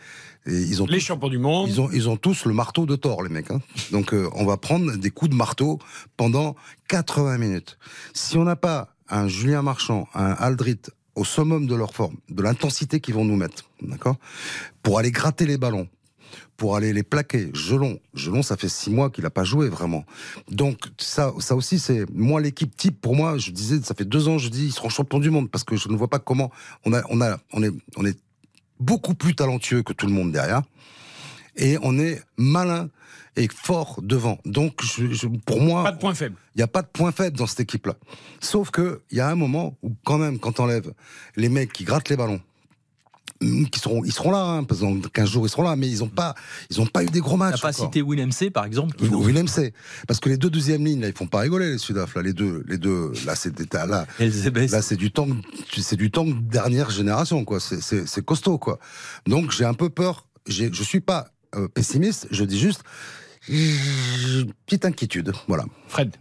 Et 0.46 0.52
ils 0.52 0.82
ont 0.82 0.86
Les 0.86 0.98
tous, 0.98 1.04
champions 1.04 1.28
du 1.28 1.38
monde. 1.38 1.68
ils 1.68 1.80
ont, 1.80 1.90
ils 1.90 2.08
ont 2.08 2.16
tous 2.16 2.44
le 2.44 2.54
marteau 2.54 2.86
de 2.86 2.96
Thor, 2.96 3.22
les 3.22 3.28
mecs. 3.28 3.50
Hein. 3.50 3.60
Donc 3.90 4.14
euh, 4.14 4.28
on 4.34 4.44
va 4.44 4.56
prendre 4.56 4.96
des 4.96 5.10
coups 5.10 5.30
de 5.30 5.36
marteau 5.36 5.78
pendant 6.16 6.56
80 6.88 7.38
minutes. 7.38 7.78
Si 8.14 8.36
on 8.38 8.44
n'a 8.44 8.56
pas 8.56 8.94
un 9.08 9.28
Julien 9.28 9.62
Marchand, 9.62 10.08
un 10.14 10.32
Aldrit 10.32 10.80
au 11.14 11.24
summum 11.24 11.66
de 11.66 11.74
leur 11.74 11.92
forme, 11.94 12.16
de 12.28 12.42
l'intensité 12.42 13.00
qu'ils 13.00 13.14
vont 13.14 13.24
nous 13.24 13.36
mettre, 13.36 13.64
d'accord, 13.82 14.16
pour 14.82 14.98
aller 14.98 15.10
gratter 15.10 15.46
les 15.46 15.58
ballons, 15.58 15.88
pour 16.56 16.76
aller 16.76 16.92
les 16.92 17.02
plaquer. 17.02 17.50
Gelon, 17.54 17.98
Gelon, 18.14 18.42
ça 18.42 18.56
fait 18.56 18.68
six 18.68 18.90
mois 18.90 19.10
qu'il 19.10 19.24
n'a 19.24 19.30
pas 19.30 19.44
joué 19.44 19.68
vraiment. 19.68 20.04
Donc 20.50 20.78
ça, 20.98 21.32
ça 21.38 21.54
aussi, 21.56 21.78
c'est 21.78 22.04
moi 22.12 22.40
l'équipe 22.40 22.76
type. 22.76 23.00
Pour 23.00 23.16
moi, 23.16 23.38
je 23.38 23.50
disais, 23.50 23.80
ça 23.82 23.94
fait 23.94 24.04
deux 24.04 24.28
ans, 24.28 24.38
je 24.38 24.48
dis, 24.48 24.66
ils 24.66 24.72
seront 24.72 24.88
champions 24.88 25.18
du 25.18 25.30
monde 25.30 25.50
parce 25.50 25.64
que 25.64 25.76
je 25.76 25.88
ne 25.88 25.96
vois 25.96 26.08
pas 26.08 26.18
comment 26.18 26.50
on 26.84 26.92
a, 26.92 27.02
on 27.10 27.20
a, 27.20 27.38
on 27.52 27.62
est, 27.62 27.70
on 27.96 28.04
est 28.04 28.18
beaucoup 28.78 29.14
plus 29.14 29.34
talentueux 29.34 29.82
que 29.82 29.92
tout 29.92 30.06
le 30.06 30.12
monde 30.12 30.32
derrière 30.32 30.62
et 31.56 31.78
on 31.82 31.98
est 31.98 32.22
malin 32.36 32.88
et 33.36 33.48
fort 33.48 34.00
devant. 34.02 34.38
Donc, 34.44 34.82
je, 34.82 35.12
je- 35.12 35.26
pour 35.26 35.60
moi, 35.60 35.84
Pas 35.84 35.92
de 35.92 35.98
point 35.98 36.14
faible. 36.14 36.36
il 36.54 36.58
n'y 36.58 36.62
a 36.62 36.66
pas 36.66 36.82
de 36.82 36.88
point 36.88 37.12
faible 37.12 37.36
dans 37.36 37.46
cette 37.46 37.60
équipe-là. 37.60 37.94
Sauf 38.40 38.70
que 38.70 39.02
il 39.10 39.18
y 39.18 39.20
a 39.20 39.28
un 39.28 39.34
moment 39.36 39.76
où, 39.82 39.92
quand 40.04 40.18
même, 40.18 40.38
quand 40.38 40.52
t'enlèves 40.52 40.92
les 41.36 41.48
mecs 41.48 41.72
qui 41.72 41.84
grattent 41.84 42.08
les 42.08 42.16
ballons, 42.16 42.40
qui 43.40 43.80
seront, 43.80 44.04
ils 44.04 44.12
seront 44.12 44.30
là, 44.32 44.42
hein, 44.44 44.64
parce 44.64 44.80
que 44.80 44.84
dans 44.84 45.00
15 45.08 45.28
jours, 45.30 45.46
ils 45.46 45.50
seront 45.50 45.62
là, 45.62 45.74
mais 45.74 45.88
ils 45.88 46.00
n'ont 46.00 46.08
pas, 46.08 46.34
ils 46.68 46.78
ont 46.80 46.86
pas 46.86 47.02
eu 47.02 47.06
des 47.06 47.20
gros 47.20 47.36
matchs. 47.38 47.54
n'a 47.54 47.58
pas 47.62 47.68
encore. 47.70 47.86
cité 47.86 48.02
Willem 48.02 48.32
C, 48.32 48.50
par 48.50 48.66
exemple. 48.66 48.94
qui- 48.96 49.08
Willem 49.08 49.48
C. 49.48 49.72
Parce 50.06 50.20
que 50.20 50.28
les 50.28 50.36
deux 50.36 50.50
deuxièmes 50.50 50.84
lignes, 50.84 51.00
là, 51.00 51.08
ils 51.08 51.16
font 51.16 51.26
pas 51.26 51.40
rigoler, 51.40 51.72
les 51.72 51.78
Sudaf, 51.78 52.14
là, 52.14 52.22
les 52.22 52.34
deux, 52.34 52.62
les 52.68 52.76
deux, 52.76 53.12
là, 53.24 53.34
c'est 53.34 53.58
là. 53.72 54.06
Là, 54.72 54.82
c'est 54.82 54.96
du 54.96 55.10
temps, 55.10 55.26
c'est 55.76 55.96
du 55.96 56.10
temps 56.10 56.24
de 56.26 56.32
dernière 56.34 56.90
génération, 56.90 57.44
quoi. 57.44 57.60
C'est- 57.60 57.80
costaud, 58.24 58.58
quoi. 58.58 58.78
Donc, 59.26 59.50
j'ai 59.52 59.64
un 59.64 59.74
peu 59.74 59.88
peur. 59.88 60.26
Je 60.46 60.82
suis 60.82 61.00
pas 61.00 61.28
euh, 61.56 61.66
pessimiste. 61.68 62.28
Je 62.30 62.44
dis 62.44 62.58
juste 62.58 62.82
j'ai 63.48 64.40
une 64.42 64.52
petite 64.66 64.84
inquiétude. 64.84 65.32
Voilà. 65.48 65.64
Fred. 65.88 66.14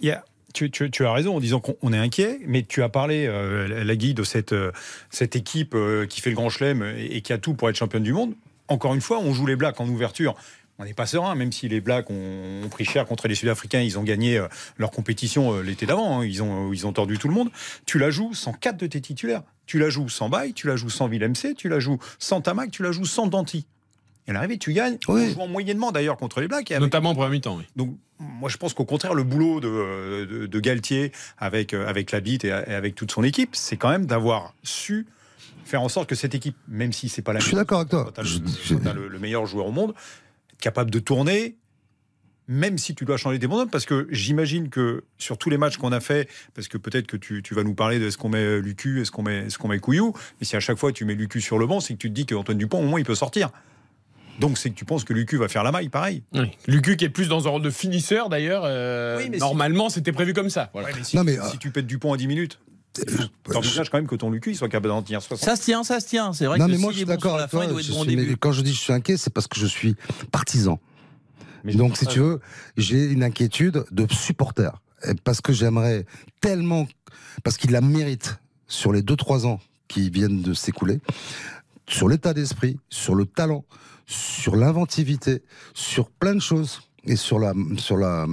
Il 0.00 0.08
y 0.08 0.10
a- 0.10 0.24
tu, 0.52 0.70
tu- 0.70 0.90
tu 0.90 1.04
as 1.06 1.12
raison 1.12 1.36
en 1.36 1.40
disant 1.40 1.60
qu'on 1.60 1.76
on 1.82 1.92
est 1.92 1.98
inquiet, 1.98 2.40
mais 2.46 2.62
tu 2.62 2.82
as 2.82 2.88
parlé, 2.88 3.26
euh, 3.26 3.84
la- 3.84 3.96
Guy, 3.96 4.14
de 4.14 4.22
cette, 4.24 4.52
euh, 4.52 4.72
cette 5.10 5.36
équipe 5.36 5.74
euh, 5.74 6.06
qui 6.06 6.20
fait 6.20 6.30
le 6.30 6.36
grand 6.36 6.48
chelem 6.50 6.82
et, 6.96 7.16
et 7.16 7.20
qui 7.22 7.32
a 7.32 7.38
tout 7.38 7.54
pour 7.54 7.68
être 7.70 7.76
championne 7.76 8.02
du 8.02 8.12
monde. 8.12 8.34
Encore 8.68 8.94
une 8.94 9.00
fois, 9.00 9.18
on 9.20 9.32
joue 9.34 9.46
les 9.46 9.56
Blacks 9.56 9.80
en 9.80 9.88
ouverture. 9.88 10.34
On 10.78 10.84
n'est 10.84 10.94
pas 10.94 11.06
serein, 11.06 11.34
même 11.34 11.52
si 11.52 11.68
les 11.68 11.80
Blacks 11.80 12.08
ont, 12.10 12.62
ont 12.64 12.68
pris 12.68 12.84
cher 12.84 13.04
contre 13.06 13.28
les 13.28 13.34
Sud-Africains, 13.34 13.80
ils 13.82 13.98
ont 13.98 14.02
gagné 14.02 14.42
leur 14.78 14.90
compétition 14.90 15.60
l'été 15.60 15.84
d'avant, 15.86 16.20
hein. 16.20 16.24
ils, 16.26 16.42
ont, 16.42 16.72
ils 16.72 16.86
ont 16.86 16.92
tordu 16.92 17.18
tout 17.18 17.28
le 17.28 17.34
monde. 17.34 17.50
Tu 17.86 17.98
la 17.98 18.10
joues 18.10 18.34
sans 18.34 18.52
quatre 18.52 18.78
de 18.78 18.86
tes 18.86 19.00
titulaires. 19.00 19.42
Tu 19.66 19.78
la 19.78 19.90
joues 19.90 20.08
sans 20.08 20.28
Baye, 20.28 20.54
tu 20.54 20.66
la 20.66 20.76
joues 20.76 20.90
sans 20.90 21.06
Willem 21.08 21.34
C, 21.34 21.54
tu 21.54 21.68
la 21.68 21.78
joues 21.78 21.98
sans 22.18 22.40
Tamac, 22.40 22.70
tu 22.70 22.82
la 22.82 22.90
joues 22.90 23.04
sans 23.04 23.26
Danti. 23.26 23.66
Et 24.26 24.30
à 24.30 24.34
l'arrivée, 24.34 24.56
tu 24.58 24.72
gagnes, 24.72 24.98
Oui. 25.08 25.28
en 25.30 25.32
jouant 25.34 25.48
moyennement 25.48 25.92
d'ailleurs 25.92 26.16
contre 26.16 26.40
les 26.40 26.48
Blacks. 26.48 26.70
Avec 26.70 26.80
Notamment 26.80 27.10
en 27.10 27.14
premier 27.14 27.30
mi-temps, 27.32 27.56
oui. 27.58 27.64
donc, 27.76 27.96
moi, 28.22 28.48
je 28.48 28.56
pense 28.56 28.74
qu'au 28.74 28.84
contraire, 28.84 29.14
le 29.14 29.22
boulot 29.24 29.60
de, 29.60 30.24
de, 30.24 30.46
de 30.46 30.60
Galtier 30.60 31.12
avec, 31.38 31.74
euh, 31.74 31.86
avec 31.86 32.10
la 32.12 32.20
bite 32.20 32.44
et, 32.44 32.52
avec 32.52 32.94
toute 32.94 33.10
son 33.12 33.22
équipe, 33.24 33.54
c'est 33.54 33.76
quand 33.76 33.90
même 33.90 34.06
d'avoir 34.06 34.54
su 34.62 35.06
faire 35.64 35.82
en 35.82 35.88
sorte 35.88 36.08
que 36.08 36.14
cette 36.14 36.34
équipe, 36.34 36.56
même 36.68 36.92
si 36.92 37.08
c'est 37.08 37.22
pas 37.22 37.32
la 37.32 37.40
Je 37.40 37.44
même 37.44 37.48
suis 37.48 37.56
d'accord 37.56 37.78
avec 37.80 37.90
toi. 37.90 38.12
quand 38.14 38.22
Je- 38.24 38.38
le, 38.74 38.92
le- 39.02 39.08
le 39.08 39.18
meilleur 39.18 39.46
joueur 39.46 39.66
au 39.66 39.72
monde, 39.72 39.90
être 40.52 40.60
capable 40.60 40.90
de 40.90 40.98
tourner, 40.98 41.56
même 42.48 42.76
si 42.78 42.94
tu 42.94 43.04
dois 43.04 43.16
changer 43.16 43.38
des 43.38 43.46
bonhommes, 43.46 43.70
parce 43.70 43.86
que 43.86 44.08
j'imagine 44.10 44.68
que 44.68 45.04
sur 45.18 45.38
tous 45.38 45.48
les 45.48 45.58
matchs 45.58 45.76
qu'on 45.76 45.92
a 45.92 46.00
fait, 46.00 46.28
parce 46.54 46.66
que 46.68 46.76
peut-être 46.76 47.06
que 47.06 47.16
tu, 47.16 47.42
tu 47.42 47.54
vas 47.54 47.62
nous 47.62 47.74
parler 47.74 47.98
de 48.00 48.06
est-ce 48.08 48.18
qu'on 48.18 48.28
met 48.28 48.60
Lucu, 48.60 49.00
est-ce 49.00 49.10
qu'on 49.12 49.22
met, 49.22 49.46
est-ce 49.46 49.58
qu'on 49.58 49.68
met 49.68 49.78
Couillou, 49.78 50.12
mais 50.40 50.44
si 50.44 50.56
à 50.56 50.60
chaque 50.60 50.78
fois 50.78 50.92
tu 50.92 51.04
mets 51.04 51.14
Lucu 51.14 51.40
sur 51.40 51.58
le 51.58 51.66
banc, 51.66 51.80
c'est 51.80 51.94
que 51.94 51.98
tu 51.98 52.08
te 52.08 52.14
dis 52.14 52.26
qu'Antoine 52.26 52.58
Dupont, 52.58 52.82
au 52.82 52.86
moins, 52.86 52.98
il 53.00 53.06
peut 53.06 53.14
sortir. 53.14 53.50
Donc 54.42 54.58
c'est 54.58 54.68
que 54.70 54.74
tu 54.74 54.84
penses 54.84 55.04
que 55.04 55.12
Lucu 55.14 55.36
va 55.38 55.48
faire 55.48 55.62
la 55.62 55.72
maille, 55.72 55.88
pareil. 55.88 56.22
Oui. 56.34 56.50
Lucu 56.66 56.96
qui 56.96 57.04
est 57.06 57.08
plus 57.08 57.28
dans 57.28 57.46
un 57.46 57.50
rôle 57.50 57.62
de 57.62 57.70
finisseur 57.70 58.28
d'ailleurs. 58.28 58.64
euh, 58.66 59.16
Oui, 59.18 59.28
mais 59.30 59.38
si- 59.38 59.40
normalement, 59.40 59.88
c'était 59.88 60.12
prévu 60.12 60.34
comme 60.34 60.50
ça. 60.50 60.68
Voilà. 60.74 60.88
Ouais, 60.88 60.94
mais 60.98 61.04
si, 61.04 61.16
Non, 61.16 61.24
mais, 61.24 61.34
si 61.34 61.38
euh, 61.40 61.58
tu 61.58 61.70
pètes 61.70 61.86
Dupont 61.86 62.12
à 62.12 62.16
10 62.16 62.26
minutes, 62.26 62.58
t'envisages 63.50 63.88
quand 63.88 63.98
même 63.98 64.06
que 64.06 64.16
ton 64.16 64.30
Lucu 64.30 64.50
il 64.50 64.56
soit 64.56 64.68
capable 64.68 64.88
d'en 64.88 65.02
tenir 65.02 65.22
60. 65.22 65.48
Ça 65.48 65.56
se 65.56 65.62
tient, 65.62 65.82
ça 65.84 66.00
se 66.00 66.06
tient. 66.08 66.32
C'est 66.32 66.44
vrai 66.46 66.58
non, 66.58 66.66
que 66.66 66.72
mais 66.72 66.78
moi, 66.78 66.92
je 66.92 66.96
suis 66.98 67.06
bon 67.06 67.12
d'accord 67.12 67.40
être 67.40 67.50
Je 67.52 67.92
bon 67.92 68.02
suis- 68.04 68.16
mais 68.16 68.22
début. 68.22 68.36
quand 68.36 68.52
je 68.52 68.60
dis 68.62 68.70
que 68.72 68.76
je 68.76 68.82
suis 68.82 68.92
inquiet, 68.92 69.16
c'est 69.16 69.32
parce 69.32 69.46
que 69.46 69.58
je 69.58 69.66
suis 69.66 69.94
partisan. 70.30 70.78
Mais 71.64 71.74
Donc, 71.74 71.96
si 71.96 72.06
tu 72.06 72.18
veux, 72.18 72.40
j'ai 72.76 73.04
une 73.04 73.22
inquiétude 73.22 73.84
de 73.92 74.06
supporter. 74.12 74.70
Parce 75.24 75.40
que 75.40 75.52
j'aimerais 75.52 76.04
tellement, 76.40 76.86
parce 77.44 77.56
qu'il 77.56 77.70
la 77.70 77.80
mérite 77.80 78.38
sur 78.66 78.92
les 78.92 79.02
2-3 79.02 79.46
ans 79.46 79.60
qui 79.88 80.10
viennent 80.10 80.42
de 80.42 80.54
s'écouler, 80.54 81.00
sur 81.88 82.08
l'état 82.08 82.34
d'esprit, 82.34 82.78
sur 82.90 83.14
le 83.14 83.26
talent, 83.26 83.64
sur 84.06 84.56
l'inventivité, 84.56 85.42
sur 85.74 86.10
plein 86.10 86.34
de 86.34 86.40
choses. 86.40 86.80
Et 87.04 87.16
sur 87.16 87.40
la, 87.40 87.52
sur 87.78 87.96
la, 87.96 88.26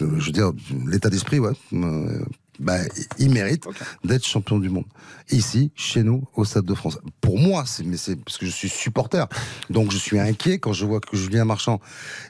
je 0.00 0.04
veux 0.06 0.32
dire, 0.32 0.52
l'état 0.86 1.10
d'esprit, 1.10 1.38
ouais. 1.40 1.52
euh, 1.74 2.24
bah, 2.58 2.78
il 3.18 3.30
mérite 3.30 3.64
d'être 4.02 4.24
champion 4.24 4.58
du 4.58 4.70
monde. 4.70 4.86
Ici, 5.30 5.72
chez 5.76 6.02
nous, 6.02 6.24
au 6.34 6.46
Stade 6.46 6.64
de 6.64 6.72
France. 6.72 6.98
Pour 7.20 7.38
moi, 7.38 7.64
c'est, 7.66 7.84
mais 7.84 7.98
c'est 7.98 8.16
parce 8.16 8.38
que 8.38 8.46
je 8.46 8.50
suis 8.50 8.70
supporter. 8.70 9.26
Donc, 9.68 9.90
je 9.92 9.98
suis 9.98 10.18
inquiet 10.18 10.58
quand 10.58 10.72
je 10.72 10.86
vois 10.86 11.00
que 11.00 11.18
Julien 11.18 11.44
Marchand 11.44 11.80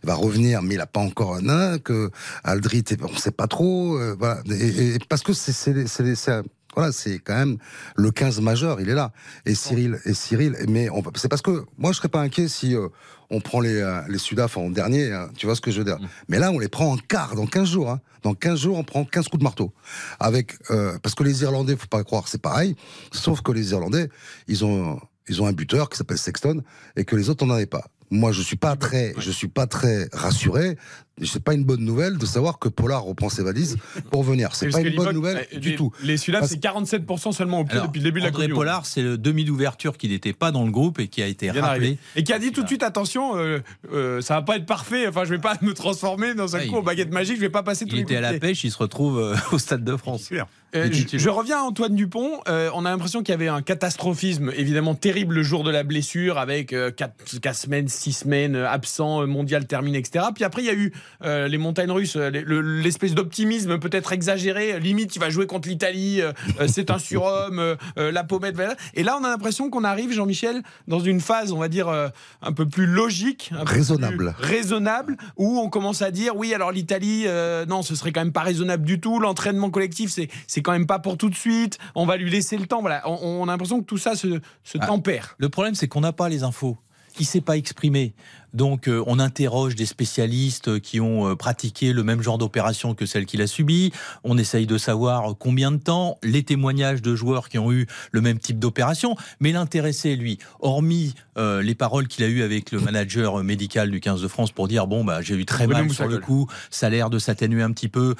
va 0.02 0.14
revenir, 0.16 0.62
mais 0.62 0.74
il 0.74 0.78
n'a 0.78 0.86
pas 0.86 0.98
encore 1.00 1.36
un 1.36 1.48
an, 1.48 1.78
que 1.78 2.10
Aldrit, 2.42 2.82
on 3.08 3.12
ne 3.12 3.16
sait 3.16 3.30
pas 3.30 3.46
trop. 3.46 3.96
euh, 3.98 4.16
voilà. 4.18 4.42
Et, 4.50 4.94
et- 4.94 4.98
parce 5.08 5.22
que 5.22 5.32
c'est, 5.32 5.52
c'est, 5.52 5.86
c'est, 5.86 6.42
voilà, 6.78 6.92
c'est 6.92 7.18
quand 7.18 7.34
même 7.34 7.58
le 7.96 8.12
15 8.12 8.40
majeur, 8.40 8.80
il 8.80 8.88
est 8.88 8.94
là. 8.94 9.10
Et 9.46 9.54
Cyril, 9.56 9.98
et 10.04 10.14
Cyril, 10.14 10.56
mais 10.68 10.88
on- 10.90 11.02
c'est 11.16 11.26
parce 11.28 11.42
que 11.42 11.64
moi, 11.76 11.90
je 11.90 11.96
serais 11.96 12.08
pas 12.08 12.20
inquiet 12.20 12.46
si 12.46 12.76
euh, 12.76 12.86
on 13.30 13.40
prend 13.40 13.58
les, 13.60 13.80
euh, 13.80 14.00
les 14.08 14.18
Sudaf 14.18 14.56
en 14.56 14.70
dernier, 14.70 15.12
hein, 15.12 15.28
tu 15.36 15.46
vois 15.46 15.56
ce 15.56 15.60
que 15.60 15.72
je 15.72 15.78
veux 15.78 15.84
dire. 15.84 15.98
Mais 16.28 16.38
là, 16.38 16.52
on 16.52 16.58
les 16.60 16.68
prend 16.68 16.92
en 16.92 16.96
quart, 16.96 17.34
dans 17.34 17.46
15 17.46 17.68
jours. 17.68 17.90
hein. 17.90 18.00
Dans 18.22 18.34
15 18.34 18.60
jours, 18.60 18.78
on 18.78 18.84
prend 18.84 19.04
15 19.04 19.26
coups 19.28 19.40
de 19.40 19.44
marteau. 19.44 19.72
Avec, 20.20 20.54
euh, 20.70 20.98
parce 21.02 21.14
que 21.16 21.24
les 21.24 21.42
Irlandais, 21.42 21.76
faut 21.76 21.86
pas 21.88 22.04
croire, 22.04 22.28
c'est 22.28 22.40
pareil. 22.40 22.76
Sauf 23.12 23.42
que 23.42 23.50
les 23.52 23.70
Irlandais, 23.72 24.08
ils 24.46 24.64
ont, 24.64 25.00
ils 25.28 25.42
ont 25.42 25.46
un 25.46 25.52
buteur 25.52 25.88
qui 25.88 25.96
s'appelle 25.98 26.18
Sexton 26.18 26.62
et 26.96 27.04
que 27.04 27.16
les 27.16 27.28
autres 27.28 27.44
n'en 27.44 27.54
avaient 27.54 27.66
pas. 27.66 27.86
Moi, 28.10 28.32
je 28.32 28.40
suis 28.42 28.56
pas 28.56 28.74
très, 28.76 29.14
je 29.18 29.30
suis 29.30 29.48
pas 29.48 29.66
très 29.66 30.08
rassuré. 30.12 30.76
C'est 31.24 31.42
pas 31.42 31.52
une 31.54 31.64
bonne 31.64 31.80
nouvelle 31.84 32.16
de 32.16 32.24
savoir 32.26 32.60
que 32.60 32.68
Pollard 32.68 33.02
reprend 33.02 33.28
ses 33.28 33.42
valises 33.42 33.76
pour 34.12 34.22
venir. 34.22 34.54
C'est 34.54 34.68
pas 34.68 34.80
une 34.80 34.94
bonne 34.94 35.12
nouvelle 35.12 35.48
euh, 35.52 35.58
du 35.58 35.70
les- 35.70 35.74
tout. 35.76 35.90
Les 36.04 36.16
Parce- 36.30 36.46
c'est 36.48 36.60
47% 36.60 37.32
seulement 37.32 37.60
au 37.60 37.64
pied 37.64 37.80
depuis 37.82 37.98
le 37.98 38.04
début 38.04 38.20
de 38.20 38.24
la 38.26 38.30
André 38.30 38.44
Coupe 38.44 38.46
du 38.50 38.52
Monde. 38.54 38.60
Pollard, 38.60 38.86
c'est 38.86 39.02
le 39.02 39.18
demi 39.18 39.44
d'ouverture 39.44 39.96
qui 39.98 40.08
n'était 40.08 40.32
pas 40.32 40.52
dans 40.52 40.64
le 40.64 40.70
groupe 40.70 41.00
et 41.00 41.08
qui 41.08 41.20
a 41.20 41.26
été 41.26 41.50
Bien 41.50 41.60
rappelé. 41.60 41.86
arrivé. 41.86 41.98
Et 42.14 42.22
qui 42.22 42.32
a 42.32 42.38
dit 42.38 42.52
tout 42.52 42.62
de 42.62 42.68
suite 42.68 42.84
attention, 42.84 43.36
euh, 43.36 43.58
euh, 43.92 44.20
ça 44.20 44.34
va 44.34 44.42
pas 44.42 44.56
être 44.58 44.66
parfait. 44.66 45.08
Enfin, 45.08 45.24
je 45.24 45.30
vais 45.30 45.40
pas 45.40 45.56
me 45.62 45.74
transformer 45.74 46.34
dans 46.34 46.54
un 46.54 46.60
Ouais, 46.60 46.66
coup 46.68 46.76
en 46.76 46.82
baguette 46.82 47.12
magique. 47.12 47.34
Je 47.36 47.40
vais 47.40 47.48
pas 47.50 47.64
passer 47.64 47.84
tous 47.84 47.96
Il 47.96 47.98
les 47.98 48.02
était 48.02 48.16
à 48.16 48.20
la 48.20 48.34
pêche, 48.38 48.62
il 48.62 48.70
se 48.70 48.78
retrouve 48.78 49.18
euh, 49.18 49.34
au 49.52 49.58
Stade 49.58 49.82
de 49.82 49.96
France. 49.96 50.30
Euh, 50.74 50.88
je, 50.92 51.28
reviens 51.30 51.58
à 51.58 51.62
Antoine 51.62 51.94
Dupont. 51.94 52.40
Euh, 52.48 52.70
on 52.74 52.84
a 52.84 52.90
l'impression 52.90 53.22
qu'il 53.22 53.32
y 53.32 53.34
avait 53.34 53.48
un 53.48 53.62
catastrophisme 53.62 54.52
évidemment 54.54 54.94
terrible 54.94 55.34
le 55.36 55.42
jour 55.42 55.64
de 55.64 55.70
la 55.70 55.82
blessure 55.82 56.36
avec 56.36 56.74
4, 56.96 57.54
semaines, 57.54 57.88
6 57.88 58.12
semaines 58.12 58.54
euh, 58.54 58.68
absent, 58.68 59.22
euh, 59.22 59.26
mondial 59.26 59.66
terminé, 59.66 59.98
etc. 59.98 60.26
Puis 60.34 60.44
après, 60.44 60.62
il 60.62 60.66
y 60.66 60.70
a 60.70 60.74
eu 60.74 60.92
euh, 61.24 61.48
les 61.48 61.56
montagnes 61.58 61.90
russes, 61.90 62.16
euh, 62.16 62.28
les- 62.30 62.42
le- 62.42 62.60
l'espèce 62.60 63.14
d'optimisme 63.14 63.78
peut-être 63.78 64.12
exagéré. 64.12 64.74
euh, 64.74 64.78
Limite, 64.78 65.16
il 65.16 65.20
va 65.20 65.30
jouer 65.30 65.46
contre 65.46 65.68
l'Italie, 65.68 66.20
euh, 66.20 66.32
euh, 66.60 66.66
c'est 66.68 66.90
un 66.90 66.98
surhomme, 66.98 67.58
euh, 67.58 67.76
euh, 67.98 68.12
la 68.12 68.24
pommette. 68.24 68.54
voilà. 68.54 68.76
Et 68.94 69.02
là, 69.02 69.16
on 69.20 69.24
a 69.24 69.28
l'impression 69.30 69.70
qu'on 69.70 69.84
arrive, 69.84 70.12
Jean-Michel, 70.12 70.62
dans 70.86 71.00
une 71.00 71.20
phase, 71.20 71.52
on 71.52 71.58
va 71.58 71.68
dire, 71.68 71.88
euh, 71.88 72.08
un 72.42 72.52
peu 72.52 72.66
plus 72.66 72.86
logique, 72.86 73.50
un 73.58 73.64
peu 73.64 73.72
Raisonnable. 73.72 74.34
plus 74.38 74.46
raisonnable, 74.46 75.16
où 75.38 75.58
on 75.60 75.70
commence 75.70 76.02
à 76.02 76.10
dire 76.10 76.36
oui, 76.36 76.52
alors 76.52 76.72
l'Italie, 76.72 77.24
euh, 77.26 77.64
non, 77.64 77.82
ce 77.82 77.94
serait 77.94 78.12
quand 78.12 78.20
même 78.20 78.32
pas 78.32 78.42
raisonnable 78.42 78.84
du 78.84 79.00
tout. 79.00 79.18
L'entraînement 79.18 79.70
collectif, 79.70 80.10
c'est 80.10 80.28
c'est 80.58 80.62
quand 80.62 80.72
même 80.72 80.86
pas 80.86 80.98
pour 80.98 81.16
tout 81.16 81.30
de 81.30 81.36
suite. 81.36 81.78
On 81.94 82.04
va 82.04 82.16
lui 82.16 82.30
laisser 82.30 82.56
le 82.58 82.66
temps. 82.66 82.80
Voilà, 82.80 83.08
on, 83.08 83.14
on 83.22 83.44
a 83.44 83.52
l'impression 83.52 83.78
que 83.80 83.84
tout 83.84 83.96
ça 83.96 84.16
se, 84.16 84.40
se 84.64 84.78
Ah. 84.80 84.86
tempère. 84.86 85.36
Le 85.38 85.48
problème, 85.48 85.76
c'est 85.76 85.86
qu'on 85.86 86.00
n'a 86.00 86.12
pas 86.12 86.28
les 86.28 86.42
infos. 86.42 86.76
Il 87.20 87.26
s'est 87.26 87.40
pas 87.40 87.56
exprimé? 87.56 88.14
Donc, 88.54 88.88
euh, 88.88 89.02
on 89.06 89.18
interroge 89.18 89.74
des 89.74 89.86
spécialistes 89.86 90.80
qui 90.80 91.00
ont 91.00 91.30
euh, 91.30 91.36
pratiqué 91.36 91.92
le 91.92 92.02
même 92.02 92.22
genre 92.22 92.38
d'opération 92.38 92.94
que 92.94 93.06
celle 93.06 93.26
qu'il 93.26 93.42
a 93.42 93.46
subie. 93.46 93.92
On 94.24 94.38
essaye 94.38 94.66
de 94.66 94.78
savoir 94.78 95.34
combien 95.38 95.72
de 95.72 95.76
temps, 95.76 96.18
les 96.22 96.42
témoignages 96.42 97.02
de 97.02 97.14
joueurs 97.14 97.48
qui 97.48 97.58
ont 97.58 97.72
eu 97.72 97.86
le 98.12 98.20
même 98.20 98.38
type 98.38 98.58
d'opération. 98.58 99.16
Mais 99.40 99.52
l'intéressé, 99.52 100.16
lui, 100.16 100.38
hormis 100.60 101.14
euh, 101.36 101.62
les 101.62 101.74
paroles 101.74 102.08
qu'il 102.08 102.24
a 102.24 102.28
eues 102.28 102.42
avec 102.42 102.72
le 102.72 102.80
manager 102.80 103.42
médical 103.44 103.90
du 103.90 104.00
15 104.00 104.22
de 104.22 104.28
France 104.28 104.50
pour 104.50 104.66
dire 104.66 104.86
bon 104.86 105.04
bah 105.04 105.22
j'ai 105.22 105.34
eu 105.34 105.44
très 105.44 105.66
mal 105.66 105.88
sur 105.90 106.08
le 106.08 106.18
coup, 106.18 106.48
ça 106.70 106.86
a 106.86 106.90
l'air 106.90 107.10
de 107.10 107.18
s'atténuer 107.18 107.62
un 107.62 107.70
petit 107.70 107.88
peu, 107.88 108.14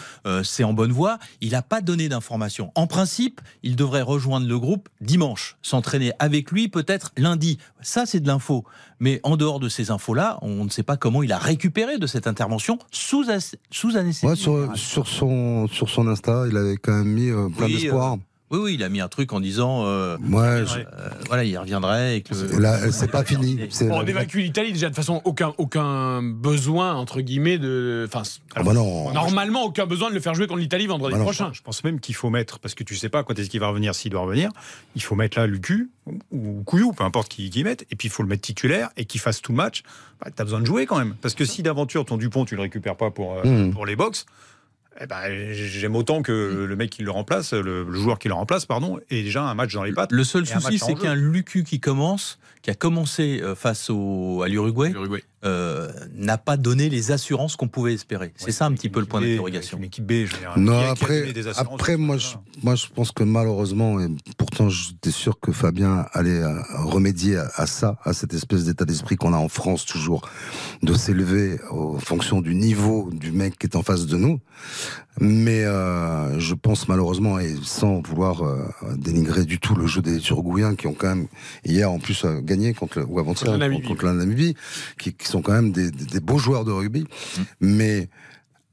c'est 0.45 0.65
en 0.65 0.73
bonne 0.73 0.93
voie. 0.93 1.19
Il 1.41 1.51
n'a 1.53 1.63
pas 1.63 1.81
donné 1.81 2.09
d'informations. 2.09 2.71
En 2.75 2.87
principe, 2.87 3.41
il 3.63 3.77
devrait 3.77 4.03
rejoindre 4.03 4.47
le 4.47 4.59
groupe 4.59 4.89
dimanche, 5.01 5.57
s'entraîner 5.63 6.13
avec 6.19 6.51
lui 6.51 6.69
peut-être 6.69 7.13
lundi. 7.17 7.59
Ça, 7.81 8.07
c'est 8.07 8.21
de 8.21 8.27
l'info. 8.27 8.65
Mais 9.01 9.21
en 9.23 9.37
dehors 9.37 9.61
de 9.61 9.69
ces 9.69 9.91
infos-là, 9.91 10.39
on 10.43 10.65
ne 10.65 10.71
sait 10.71 10.83
pas 10.83 10.97
comment 10.97 11.23
il 11.23 11.33
a 11.33 11.39
récupéré 11.39 11.99
de 11.99 12.07
cette 12.07 12.27
intervention 12.27 12.79
sous, 12.91 13.27
sous 13.71 13.97
anesthésie. 13.97 14.27
Ouais, 14.27 14.37
sur, 14.37 14.77
sur 14.77 15.07
son 15.07 15.69
sur 15.69 15.89
son 15.89 16.09
Insta, 16.09 16.45
il 16.49 16.57
avait 16.57 16.77
quand 16.77 16.93
même 16.93 17.09
mis 17.13 17.31
euh, 17.31 17.49
plein 17.49 17.67
Oui, 17.67 17.81
d'espoir. 17.81 18.17
Oui, 18.51 18.59
oui, 18.63 18.75
il 18.75 18.83
a 18.83 18.89
mis 18.89 19.01
un 19.03 19.09
truc 19.09 19.33
en 19.35 19.41
disant, 19.41 19.85
euh, 19.85 20.17
Ouais, 20.31 20.65
je- 20.67 20.79
euh, 20.79 21.11
voilà, 21.27 21.45
il 21.45 21.57
reviendrait 21.59 22.17
et 22.17 22.23
que 22.23 22.35
le- 22.35 22.59
là, 22.59 22.91
c'est 22.91 23.11
pas 23.11 23.23
fini. 23.25 23.59
On 23.91 24.03
évacue 24.07 24.39
l'Italie 24.39 24.73
déjà 24.73 24.87
de 24.87 24.95
toute 24.95 24.97
façon 24.97 25.21
aucun 25.25 25.53
aucun 25.59 26.23
besoin 26.23 26.95
entre 26.95 27.21
guillemets 27.21 27.59
de. 27.59 28.07
Enfin, 28.09 28.23
Ah 28.55 28.63
bah 28.63 28.73
non. 28.73 29.13
normalement 29.13 29.65
aucun 29.65 29.85
besoin 29.87 30.09
de 30.09 30.15
le 30.15 30.21
faire 30.21 30.35
jouer 30.35 30.47
contre 30.47 30.61
l'Italie 30.61 30.87
vendredi 30.87 31.13
Bah 31.13 31.19
non. 31.19 31.25
prochain. 31.25 31.51
Je 31.53 31.61
pense 31.61 31.85
même 31.85 32.01
qu'il 32.01 32.15
faut 32.15 32.31
mettre, 32.31 32.59
parce 32.59 32.75
que 32.75 32.85
tu 32.85 32.97
sais 32.97 33.11
pas 33.11 33.23
quand 33.23 33.39
est-ce 33.39 33.51
qu'il 33.51 33.61
va 33.61 33.69
revenir, 33.69 33.95
s'il 33.95 34.11
doit 34.13 34.23
revenir, 34.23 34.51
il 34.97 35.03
faut 35.03 35.15
mettre 35.15 35.39
là 35.39 35.47
Lucu 35.47 35.91
ou 36.33 36.63
Couillou, 36.65 36.93
peu 36.93 37.05
importe 37.05 37.29
qui, 37.29 37.51
qui 37.51 37.65
mette, 37.65 37.83
et 37.91 37.97
puis 37.97 38.09
il 38.09 38.11
faut 38.11 38.23
le 38.23 38.29
mettre 38.31 38.43
titulaire 38.43 38.89
et 38.97 39.05
qu'il 39.05 39.21
fasse 39.21 39.43
tout 39.43 39.53
le 39.53 39.57
match. 39.57 39.83
Bah, 40.23 40.31
tu 40.35 40.41
as 40.41 40.45
besoin 40.45 40.61
de 40.61 40.67
jouer 40.67 40.87
quand 40.87 40.97
même. 40.99 41.17
Parce 41.21 41.35
que 41.35 41.45
si 41.45 41.63
d'aventure 41.63 42.05
ton 42.07 42.17
Dupont, 42.17 42.45
tu 42.47 42.57
le 42.57 42.63
récupères 42.63 42.97
pas 42.97 43.11
pour, 43.11 43.35
euh, 43.35 43.43
Mhm. 43.45 43.73
pour 43.75 43.85
les 43.85 43.95
box, 43.95 44.25
eh 45.01 45.07
ben, 45.07 45.53
j'aime 45.53 45.97
autant 45.97 46.23
que 46.23 46.67
le 46.69 46.77
mec 46.77 46.91
qui 46.91 47.03
le 47.03 47.11
remplace, 47.11 47.53
le, 47.53 47.85
le 47.85 47.99
joueur 47.99 48.19
qui 48.19 48.29
le 48.29 48.35
remplace, 48.35 48.67
pardon, 48.67 48.99
ait 49.11 49.23
déjà 49.23 49.43
un 49.43 49.55
match 49.55 49.75
dans 49.75 49.85
les 49.85 49.93
pattes. 49.93 50.13
le 50.13 50.25
seul 50.25 50.47
souci, 50.47 50.79
c'est 50.79 50.95
qu'un 50.95 51.15
Lucu 51.15 51.63
qui 51.63 51.81
commence, 51.81 52.39
qui 52.63 52.71
a 52.71 52.75
commencé 52.75 53.41
euh, 53.43 53.55
face 53.55 53.91
au, 53.91 54.43
à 54.43 54.49
l'Uruguay, 54.49 54.91
L'Uruguay. 54.91 55.23
Euh, 55.45 55.91
n'a 56.15 56.37
pas 56.37 56.57
donné 56.57 56.89
les 56.89 57.13
assurances 57.13 57.55
qu'on 57.55 57.69
pouvait 57.69 57.95
espérer. 57.95 58.33
C'est 58.37 58.51
ça 58.51 58.67
un 58.67 58.73
petit 58.73 58.89
peu 58.89 59.01
le 59.01 59.07
point 59.07 59.21
d'interrogation. 59.21 59.79
avec 59.79 59.85
Une 59.85 59.87
équipe 59.87 60.07
B, 60.07 60.27
je 60.27 60.35
veux 60.35 60.41
dire. 60.41 60.53
Non, 60.57 60.79
après, 60.91 61.21
donné 61.21 61.33
des 61.33 61.47
assurances, 61.47 61.75
après 61.75 61.97
moi, 61.97 62.17
je, 62.17 62.35
moi, 62.63 62.75
je 62.75 62.87
pense 62.93 63.13
que 63.13 63.23
malheureusement, 63.23 64.01
et 64.01 64.09
pourtant, 64.37 64.69
j'étais 64.69 65.13
sûr 65.13 65.39
que 65.39 65.53
Fabien 65.53 66.07
allait 66.13 66.43
euh, 66.43 66.61
remédier 66.79 67.37
à, 67.37 67.51
à 67.55 67.67
ça, 67.67 67.99
à 68.03 68.13
cette 68.13 68.35
espèce 68.35 68.65
d'état 68.65 68.85
d'esprit 68.85 69.17
qu'on 69.17 69.33
a 69.33 69.37
en 69.37 69.49
France 69.49 69.87
toujours, 69.87 70.29
de 70.83 70.95
s'élever 70.95 71.61
en 71.71 71.99
fonction 71.99 72.41
du 72.41 72.55
niveau 72.55 73.11
du 73.13 73.31
mec 73.31 73.59
qui 73.59 73.67
est 73.67 73.77
en 73.77 73.83
face 73.83 74.07
de 74.07 74.17
nous. 74.17 74.41
Mais 75.21 75.65
euh, 75.65 76.39
je 76.39 76.55
pense 76.55 76.89
malheureusement, 76.89 77.41
et 77.41 77.55
sans 77.63 78.01
vouloir 78.03 78.43
euh, 78.43 78.65
dénigrer 78.97 79.45
du 79.45 79.59
tout 79.59 79.75
le 79.75 79.87
jeu 79.87 80.01
des 80.01 80.19
Uruguayens, 80.29 80.77
qui 80.77 80.87
ont 80.87 80.95
quand 80.95 81.09
même 81.09 81.27
hier 81.65 81.91
en 81.91 81.99
plus 81.99 82.25
gagné 82.43 82.73
contre 82.73 83.05
ou 83.09 83.19
avant-hier 83.19 83.59
Contre 83.59 83.89
contre 83.89 84.05
la 84.05 84.13
Namibie, 84.13 84.55
qui, 84.99 85.15
qui 85.29 85.33
sont 85.33 85.43
quand 85.43 85.53
même 85.53 85.73
des, 85.73 85.91
des- 85.91 86.07
des 86.07 86.21
beaux 86.21 86.39
joueurs 86.39 86.65
de 86.65 86.73
rugby, 86.73 87.07
mais 87.61 88.09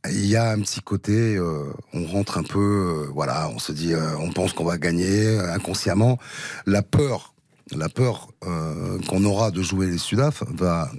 il 0.09 0.25
y 0.25 0.35
a 0.37 0.51
un 0.51 0.59
petit 0.61 0.79
côté, 0.81 1.35
euh, 1.35 1.65
on 1.93 2.05
rentre 2.05 2.37
un 2.37 2.43
peu, 2.43 2.59
euh, 3.07 3.11
voilà, 3.13 3.49
on 3.53 3.59
se 3.59 3.71
dit, 3.73 3.93
euh, 3.93 4.15
on 4.19 4.31
pense 4.31 4.53
qu'on 4.53 4.63
va 4.63 4.77
gagner 4.77 5.37
inconsciemment. 5.53 6.17
La 6.65 6.81
peur, 6.81 7.33
la 7.75 7.89
peur 7.89 8.29
qu'on 8.41 9.25
aura 9.25 9.51
de 9.51 9.61
jouer 9.61 9.87
les 9.87 9.97
Sudaf 9.97 10.43
va 10.53 10.89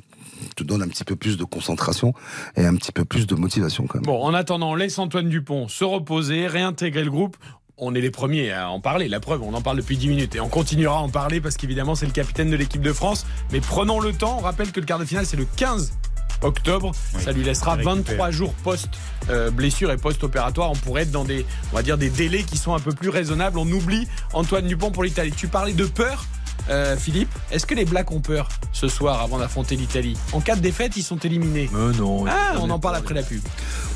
te 0.57 0.63
donne 0.65 0.83
un 0.83 0.89
petit 0.89 1.05
peu 1.05 1.17
plus 1.17 1.39
de 1.39 1.45
concentration 1.45 2.13
et 2.57 2.67
un 2.67 2.75
petit 2.75 2.93
peu 2.93 3.05
plus 3.07 3.27
de 3.27 3.35
motivation 3.37 3.87
quand 3.87 3.99
même. 4.01 4.05
Bon, 4.05 4.23
en 4.23 4.35
attendant, 4.35 4.75
laisse 4.75 4.99
Antoine 4.99 5.29
Dupont 5.31 5.69
se 5.69 5.85
reposer, 5.85 6.47
réintégrer 6.47 7.05
le 7.05 7.11
groupe. 7.11 7.37
On 7.79 7.95
est 7.95 8.01
les 8.01 8.11
premiers 8.11 8.53
à 8.53 8.71
en 8.71 8.81
parler. 8.81 9.07
La 9.07 9.21
preuve, 9.21 9.43
on 9.43 9.53
en 9.53 9.61
parle 9.61 9.77
depuis 9.77 9.99
10 9.99 10.09
minutes 10.09 10.35
et 10.35 10.41
on 10.41 10.49
continuera 10.49 10.97
à 10.97 11.01
en 11.01 11.11
parler 11.11 11.43
parce 11.43 11.57
qu'évidemment, 11.59 11.95
c'est 11.95 12.07
le 12.07 12.13
capitaine 12.13 12.49
de 12.51 12.57
l'équipe 12.57 12.81
de 12.81 12.93
France. 12.93 13.27
Mais 13.53 13.61
prenons 13.61 14.01
le 14.01 14.15
temps. 14.15 14.37
On 14.39 14.43
rappelle 14.43 14.73
que 14.73 14.81
le 14.81 14.87
quart 14.87 14.99
de 14.99 15.05
finale, 15.05 15.27
c'est 15.27 15.37
le 15.37 15.47
15 15.57 15.93
octobre. 16.41 16.93
Oui, 17.15 17.23
Ça 17.23 17.33
lui 17.33 17.43
laissera 17.45 17.73
il 17.79 17.87
récupère. 17.87 17.97
23 18.17 18.31
jours 18.31 18.55
post-blessure 18.65 19.91
et 19.91 19.99
post-opératoire. 19.99 20.71
On 20.71 20.75
pourrait 20.75 21.03
être 21.03 21.11
dans 21.11 21.25
des, 21.25 21.45
on 21.71 21.77
va 21.77 21.83
dire, 21.83 21.99
des 21.99 22.09
délais 22.09 22.45
qui 22.45 22.57
sont 22.57 22.75
un 22.75 22.81
peu 22.81 22.93
plus 22.93 23.11
raisonnables. 23.11 23.59
On 23.59 23.71
oublie 23.71 24.09
Antoine 24.33 24.67
Dupont 24.67 24.91
pour 24.91 25.05
l'Italie. 25.05 25.33
Tu 25.37 25.47
parlais 25.49 25.75
de 25.75 25.85
peur. 25.85 26.25
euh, 26.71 26.97
Philippe, 26.97 27.29
est-ce 27.53 27.67
que 27.67 27.75
les 27.75 27.85
Blacks 27.85 28.11
ont 28.11 28.21
peur 28.21 28.49
ce 28.73 28.89
soir 28.89 29.21
avant 29.21 29.37
d'affronter 29.39 29.77
l'Italie? 29.77 30.17
En 30.33 30.41
cas 30.41 30.57
de 30.57 30.63
défaite, 30.63 30.97
ils 30.97 31.03
sont 31.03 31.19
éliminés. 31.19 31.69
Mais 31.75 31.93
non. 31.99 32.25
Ah, 32.27 32.55
on 32.59 32.71
en 32.71 32.79
parle 32.79 32.97
après 32.97 33.13
la 33.15 33.23
pub. 33.23 33.43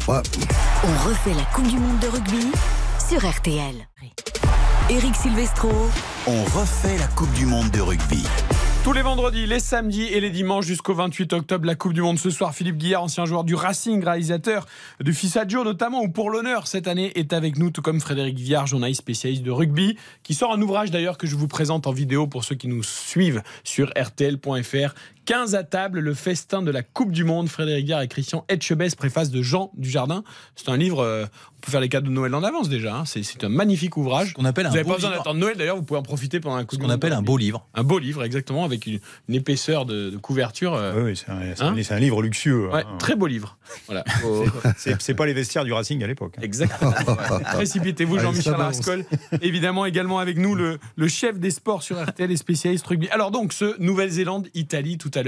Ouais, 0.06 0.20
On 0.84 1.08
refait 1.08 1.32
la 1.34 1.44
Coupe 1.54 1.66
du 1.66 1.78
Monde 1.78 1.98
de 2.00 2.08
rugby 2.08 2.46
sur 3.10 3.28
RTL. 3.28 3.74
Eric 4.88 5.16
Silvestro, 5.16 5.68
On 6.28 6.44
refait 6.44 6.96
la 6.96 7.08
Coupe 7.08 7.32
du 7.32 7.44
Monde 7.44 7.68
de 7.72 7.80
rugby. 7.80 8.22
Tous 8.84 8.92
les 8.92 9.02
vendredis, 9.02 9.46
les 9.46 9.58
samedis 9.58 10.04
et 10.04 10.20
les 10.20 10.30
dimanches 10.30 10.64
jusqu'au 10.64 10.94
28 10.94 11.32
octobre, 11.32 11.66
la 11.66 11.74
Coupe 11.74 11.92
du 11.92 12.02
Monde 12.02 12.20
ce 12.20 12.30
soir. 12.30 12.54
Philippe 12.54 12.76
Guillard, 12.76 13.02
ancien 13.02 13.24
joueur 13.24 13.42
du 13.42 13.56
Racing, 13.56 14.04
réalisateur 14.04 14.64
du 15.00 15.12
Fissaggio 15.12 15.64
notamment, 15.64 16.02
ou 16.02 16.08
pour 16.08 16.30
l'honneur 16.30 16.68
cette 16.68 16.86
année, 16.86 17.10
est 17.18 17.32
avec 17.32 17.58
nous, 17.58 17.70
tout 17.70 17.82
comme 17.82 18.00
Frédéric 18.00 18.38
Viard, 18.38 18.68
journaliste 18.68 19.00
spécialiste 19.00 19.42
de 19.42 19.50
rugby, 19.50 19.98
qui 20.22 20.32
sort 20.32 20.52
un 20.52 20.62
ouvrage 20.62 20.92
d'ailleurs 20.92 21.18
que 21.18 21.26
je 21.26 21.34
vous 21.34 21.48
présente 21.48 21.88
en 21.88 21.92
vidéo 21.92 22.28
pour 22.28 22.44
ceux 22.44 22.54
qui 22.54 22.68
nous 22.68 22.84
suivent 22.84 23.42
sur 23.64 23.90
rtl.fr. 23.98 24.94
15 25.30 25.54
à 25.54 25.62
table, 25.62 26.00
le 26.00 26.12
festin 26.12 26.60
de 26.60 26.72
la 26.72 26.82
Coupe 26.82 27.12
du 27.12 27.22
Monde. 27.22 27.48
Frédéric 27.48 27.86
Viard 27.86 28.02
et 28.02 28.08
Christian 28.08 28.44
Etchebest, 28.48 28.96
préface 28.96 29.30
de 29.30 29.42
Jean 29.42 29.70
Dujardin. 29.76 30.24
C'est 30.56 30.68
un 30.70 30.76
livre, 30.76 31.04
euh, 31.04 31.24
on 31.56 31.60
peut 31.60 31.70
faire 31.70 31.80
les 31.80 31.88
cadeaux 31.88 32.08
de 32.08 32.12
Noël 32.12 32.34
en 32.34 32.42
avance 32.42 32.68
déjà. 32.68 32.96
hein. 32.96 33.04
C'est 33.04 33.44
un 33.44 33.48
magnifique 33.48 33.96
ouvrage. 33.96 34.32
Qu'on 34.34 34.44
appelle 34.44 34.66
Vous 34.66 34.72
n'avez 34.74 34.82
pas 34.88 34.96
besoin 34.96 35.10
d'attendre 35.10 35.38
Noël 35.38 35.56
d'ailleurs, 35.56 35.76
vous 35.76 35.84
pouvez 35.84 36.00
en 36.00 36.02
profiter 36.02 36.40
pendant 36.40 36.56
la 36.56 36.64
Coupe 36.64 36.80
Ce 36.80 36.84
qu'on 36.84 36.90
appelle 36.90 37.12
un 37.12 37.22
beau 37.22 37.36
livre. 37.36 37.64
Un 37.74 37.84
beau 37.84 38.00
livre, 38.00 38.24
exactement, 38.24 38.64
avec 38.64 38.86
une, 38.86 38.98
une 39.28 39.34
épaisseur 39.36 39.86
de, 39.86 40.10
de 40.10 40.16
couverture. 40.16 40.74
euh, 40.74 40.94
Oui, 40.96 41.02
oui, 41.12 41.16
c'est 41.16 41.30
un, 41.30 41.36
Hein 41.68 41.76
un- 41.78 41.82
c'est 41.84 41.94
un 41.94 42.00
livre 42.00 42.22
luxueux. 42.22 42.68
ouais, 42.68 42.82
hein. 42.84 42.96
très 42.98 43.14
beau 43.14 43.28
livre. 43.28 43.56
Voilà. 43.86 44.02
C'est 44.76 45.14
pas 45.14 45.26
les 45.26 45.32
vestiaires 45.32 45.64
du 45.64 45.72
Racing 45.72 46.02
à 46.02 46.08
l'époque. 46.08 46.34
hein. 46.38 46.42
Exactement. 46.42 46.90
Précipitez-vous, 47.54 48.14
Allez, 48.16 48.24
Jean-Michel. 48.24 48.54
Rascol. 48.54 49.04
Évidemment, 49.42 49.86
également 49.86 50.18
avec 50.18 50.38
nous, 50.38 50.56
le, 50.56 50.80
le 50.96 51.06
chef 51.08 51.38
des 51.38 51.52
sports 51.52 51.84
sur 51.84 52.02
RTL 52.04 52.32
et 52.32 52.36
spécialiste 52.36 52.84
rugby. 52.88 53.08
Alors, 53.10 53.30
donc, 53.30 53.52
ce 53.52 53.80
Nouvelle-Zélande-Italie 53.80 54.98
tout 54.98 55.10
à 55.14 55.19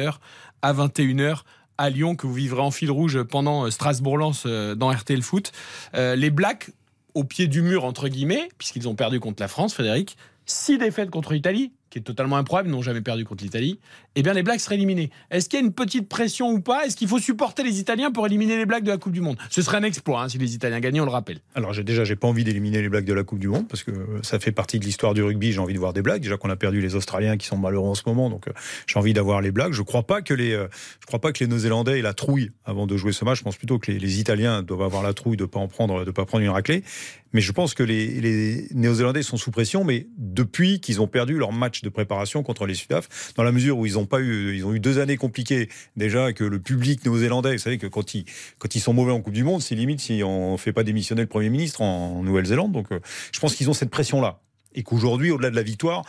à 0.62 0.72
21h 0.72 1.42
à 1.78 1.90
Lyon, 1.90 2.14
que 2.14 2.26
vous 2.26 2.34
vivrez 2.34 2.60
en 2.60 2.70
fil 2.70 2.90
rouge 2.90 3.22
pendant 3.22 3.66
euh, 3.66 3.70
Strasbourg-Lens 3.70 4.44
euh, 4.46 4.74
dans 4.74 4.90
RTL 4.90 5.22
Foot. 5.22 5.52
Euh, 5.94 6.14
les 6.14 6.30
Blacks 6.30 6.70
au 7.14 7.24
pied 7.24 7.46
du 7.46 7.62
mur, 7.62 7.84
entre 7.84 8.08
guillemets, 8.08 8.48
puisqu'ils 8.58 8.88
ont 8.88 8.94
perdu 8.94 9.20
contre 9.20 9.42
la 9.42 9.48
France, 9.48 9.74
Frédéric. 9.74 10.16
Six 10.46 10.78
défaites 10.78 11.10
contre 11.10 11.32
l'Italie, 11.32 11.72
qui 11.90 11.98
est 11.98 12.02
totalement 12.02 12.36
improbable, 12.36 12.68
n'ont 12.68 12.82
jamais 12.82 13.00
perdu 13.00 13.24
contre 13.24 13.44
l'Italie, 13.44 13.78
eh 14.14 14.22
bien 14.22 14.32
les 14.32 14.42
Blacks 14.42 14.60
seraient 14.60 14.74
éliminés. 14.74 15.10
Est-ce 15.30 15.48
qu'il 15.48 15.58
y 15.58 15.62
a 15.62 15.64
une 15.64 15.72
petite 15.72 16.08
pression 16.08 16.50
ou 16.50 16.60
pas? 16.60 16.86
Est-ce 16.86 16.96
qu'il 16.96 17.08
faut 17.08 17.18
supporter 17.18 17.62
les 17.62 17.80
Italiens 17.80 18.10
pour 18.10 18.26
éliminer 18.26 18.56
les 18.56 18.66
Blacks 18.66 18.84
de 18.84 18.90
la 18.90 18.98
Coupe 18.98 19.12
du 19.12 19.20
Monde? 19.20 19.36
Ce 19.50 19.62
serait 19.62 19.78
un 19.78 19.82
exploit 19.82 20.22
hein, 20.22 20.28
si 20.28 20.38
les 20.38 20.54
Italiens 20.54 20.80
gagnaient, 20.80 21.00
on 21.00 21.04
le 21.04 21.10
rappelle. 21.10 21.38
Alors 21.54 21.72
déjà, 21.74 22.04
j'ai 22.04 22.16
pas 22.16 22.28
envie 22.28 22.44
d'éliminer 22.44 22.82
les 22.82 22.88
Blacks 22.88 23.04
de 23.04 23.14
la 23.14 23.24
Coupe 23.24 23.38
du 23.38 23.48
Monde 23.48 23.68
parce 23.68 23.82
que 23.82 23.92
ça 24.22 24.38
fait 24.38 24.52
partie 24.52 24.78
de 24.78 24.84
l'histoire 24.84 25.14
du 25.14 25.22
rugby. 25.22 25.52
J'ai 25.52 25.60
envie 25.60 25.74
de 25.74 25.78
voir 25.78 25.92
des 25.92 26.02
Blacks. 26.02 26.22
Déjà 26.22 26.36
qu'on 26.36 26.50
a 26.50 26.56
perdu 26.56 26.80
les 26.80 26.94
Australiens 26.94 27.36
qui 27.36 27.46
sont 27.46 27.56
malheureux 27.56 27.88
en 27.88 27.94
ce 27.94 28.02
moment, 28.06 28.30
donc 28.30 28.48
euh, 28.48 28.52
j'ai 28.86 28.98
envie 28.98 29.12
d'avoir 29.12 29.40
les 29.40 29.50
Blacks. 29.50 29.72
Je 29.72 29.82
crois 29.82 30.02
pas 30.02 30.22
que 30.22 30.34
les, 30.34 30.52
euh, 30.52 30.68
je 31.00 31.06
crois 31.06 31.20
pas 31.20 31.32
que 31.32 31.42
les 31.42 31.48
Néo-Zélandais 31.48 31.98
aient 31.98 32.02
la 32.02 32.14
trouille 32.14 32.50
avant 32.64 32.86
de 32.86 32.96
jouer 32.96 33.12
ce 33.12 33.24
match. 33.24 33.38
Je 33.38 33.44
pense 33.44 33.56
plutôt 33.56 33.78
que 33.78 33.90
les, 33.90 33.98
les 33.98 34.20
Italiens 34.20 34.62
doivent 34.62 34.82
avoir 34.82 35.02
la 35.02 35.14
trouille 35.14 35.36
de 35.36 35.44
pas 35.44 35.58
en 35.58 35.68
prendre, 35.68 36.04
de 36.04 36.10
pas 36.10 36.24
prendre 36.24 36.44
une 36.44 36.50
raclée. 36.50 36.84
Mais 37.32 37.40
je 37.40 37.52
pense 37.52 37.72
que 37.72 37.82
les, 37.82 38.20
les 38.20 38.68
Néo-Zélandais 38.74 39.22
sont 39.22 39.38
sous 39.38 39.50
pression, 39.50 39.84
mais 39.84 40.06
depuis 40.18 40.80
qu'ils 40.80 41.00
ont 41.00 41.06
perdu 41.06 41.38
leur 41.38 41.52
match 41.52 41.82
de 41.82 41.88
préparation 41.88 42.42
contre 42.42 42.66
les 42.66 42.74
Sudaf, 42.74 43.32
dans 43.36 43.42
la 43.42 43.52
mesure 43.52 43.78
où 43.78 43.86
ils 43.86 43.98
ont 43.98 44.01
pas 44.06 44.20
eu, 44.20 44.56
ils 44.56 44.64
ont 44.64 44.74
eu 44.74 44.80
deux 44.80 44.98
années 44.98 45.16
compliquées 45.16 45.68
déjà 45.96 46.32
que 46.32 46.44
le 46.44 46.58
public 46.58 47.04
néo-zélandais, 47.04 47.52
vous 47.52 47.58
savez 47.58 47.78
que 47.78 47.86
quand 47.86 48.14
ils, 48.14 48.24
quand 48.58 48.74
ils 48.74 48.80
sont 48.80 48.92
mauvais 48.92 49.12
en 49.12 49.20
Coupe 49.20 49.34
du 49.34 49.44
Monde, 49.44 49.62
c'est 49.62 49.74
limite 49.74 50.00
si 50.00 50.22
on 50.24 50.56
fait 50.56 50.72
pas 50.72 50.84
démissionner 50.84 51.22
le 51.22 51.28
Premier 51.28 51.50
ministre 51.50 51.82
en 51.82 52.22
Nouvelle-Zélande. 52.22 52.72
Donc, 52.72 52.92
euh, 52.92 53.00
je 53.32 53.40
pense 53.40 53.54
qu'ils 53.54 53.70
ont 53.70 53.74
cette 53.74 53.90
pression-là 53.90 54.40
et 54.74 54.82
qu'aujourd'hui, 54.82 55.30
au-delà 55.30 55.50
de 55.50 55.56
la 55.56 55.62
victoire, 55.62 56.04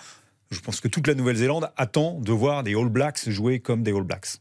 je 0.52 0.60
pense 0.60 0.80
que 0.80 0.88
toute 0.88 1.08
la 1.08 1.16
Nouvelle-Zélande 1.16 1.72
attend 1.78 2.20
de 2.20 2.32
voir 2.32 2.64
des 2.64 2.76
All 2.76 2.90
Blacks 2.90 3.30
jouer 3.30 3.60
comme 3.60 3.84
des 3.84 3.92
All 3.92 4.04
Blacks. 4.04 4.38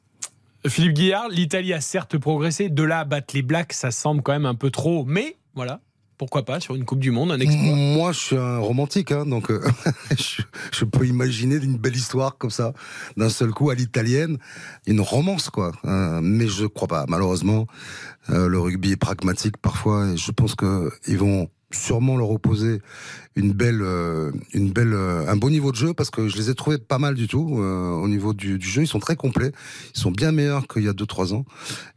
Philippe 0.66 0.92
Guillard, 0.92 1.28
l'Italie 1.28 1.73
a 1.73 1.80
certes 1.80 2.18
progressé. 2.18 2.68
De 2.68 2.82
là 2.82 3.00
à 3.00 3.04
battre 3.04 3.35
les 3.35 3.42
Blacks, 3.42 3.73
ça 3.73 3.90
semble 3.90 4.23
quand 4.23 4.32
même 4.32 4.47
un 4.47 4.54
peu 4.54 4.71
trop. 4.71 5.04
Mais 5.04 5.37
voilà, 5.54 5.80
pourquoi 6.23 6.45
pas 6.45 6.61
sur 6.61 6.76
une 6.76 6.85
Coupe 6.85 7.00
du 7.00 7.11
Monde, 7.11 7.33
un 7.33 7.41
exploit 7.41 7.75
Moi, 7.75 8.12
je 8.12 8.19
suis 8.21 8.37
un 8.37 8.59
romantique, 8.59 9.11
hein, 9.11 9.26
donc 9.26 9.50
euh, 9.50 9.61
je, 10.73 10.85
peux 10.85 11.05
imaginer 11.05 11.57
une 11.57 11.76
belle 11.79 11.97
histoire 11.97 12.38
comme 12.38 12.50
ça, 12.50 12.75
d'un 13.17 13.29
seul 13.29 13.50
coup 13.50 13.71
à 13.71 13.75
l'italienne, 13.75 14.38
une 14.87 15.00
romance, 15.00 15.50
quoi. 15.50 15.73
Euh, 15.85 16.21
mais 16.23 16.47
je 16.47 16.67
crois 16.67 16.87
pas. 16.87 17.07
Malheureusement, 17.09 17.67
euh, 18.31 18.47
le 18.47 18.61
rugby 18.61 18.93
est 18.93 18.97
pragmatique 18.97 19.57
parfois, 19.57 20.11
et 20.11 20.17
je 20.17 20.31
pense 20.31 20.55
que 20.55 20.93
ils 21.09 21.19
vont 21.19 21.49
sûrement 21.75 22.17
leur 22.17 22.31
opposer 22.31 22.81
une 23.35 23.52
belle, 23.52 23.81
euh, 23.83 24.31
une 24.52 24.71
belle, 24.71 24.93
euh, 24.93 25.26
un 25.29 25.37
beau 25.37 25.50
niveau 25.50 25.73
de 25.73 25.76
jeu 25.76 25.95
parce 25.95 26.11
que 26.11 26.29
je 26.29 26.37
les 26.37 26.50
ai 26.50 26.55
trouvés 26.55 26.79
pas 26.79 26.99
mal 26.99 27.14
du 27.14 27.29
tout 27.29 27.59
euh, 27.59 27.91
au 27.91 28.09
niveau 28.09 28.35
du, 28.35 28.59
du, 28.59 28.69
jeu. 28.69 28.83
Ils 28.83 28.87
sont 28.87 28.99
très 28.99 29.17
complets, 29.17 29.52
ils 29.95 30.00
sont 30.00 30.11
bien 30.11 30.33
meilleurs 30.33 30.67
qu'il 30.69 30.85
y 30.85 30.88
a 30.88 30.93
2-3 30.93 31.35
ans 31.35 31.45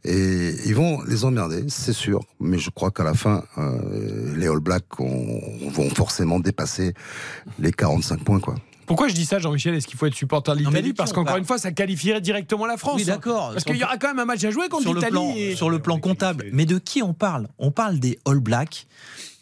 et 0.04 0.54
ils 0.64 0.74
vont 0.74 1.02
les 1.02 1.24
emmerder, 1.24 1.64
c'est 1.68 1.92
sûr. 1.92 2.20
Mais 2.40 2.58
je 2.58 2.70
crois 2.70 2.90
qu'à 2.90 3.04
la 3.04 3.14
fin, 3.14 3.44
euh, 3.58 4.36
les 4.36 4.48
All 4.48 4.60
Blacks 4.60 4.98
ont, 4.98 5.40
vont 5.70 5.90
forcément 5.90 6.40
dépasser 6.40 6.94
les 7.58 7.72
45 7.72 8.24
points, 8.24 8.40
quoi. 8.40 8.54
Pourquoi 8.86 9.08
je 9.08 9.14
dis 9.14 9.26
ça, 9.26 9.40
Jean-Michel? 9.40 9.74
Est-ce 9.74 9.86
qu'il 9.86 9.98
faut 9.98 10.06
être 10.06 10.14
supporter 10.14 10.54
de 10.54 10.60
l'Italie? 10.60 10.92
Parce 10.92 11.12
qu'encore 11.12 11.36
une 11.36 11.44
fois, 11.44 11.58
ça 11.58 11.72
qualifierait 11.72 12.20
directement 12.20 12.66
la 12.66 12.76
France. 12.76 12.96
Oui, 12.96 13.04
d'accord. 13.04 13.50
Parce 13.52 13.64
qu'il 13.64 13.76
y 13.76 13.84
aura 13.84 13.98
quand 13.98 14.08
même 14.08 14.20
un 14.20 14.24
match 14.24 14.44
à 14.44 14.50
jouer 14.50 14.68
contre 14.68 14.94
l'Italie. 14.94 15.38
Et... 15.38 15.56
Sur 15.56 15.70
le 15.70 15.80
plan 15.80 15.98
comptable. 15.98 16.46
Mais 16.52 16.66
de 16.66 16.78
qui 16.78 17.02
on 17.02 17.12
parle? 17.12 17.48
On 17.58 17.72
parle 17.72 17.98
des 17.98 18.18
All 18.24 18.38
Blacks 18.38 18.86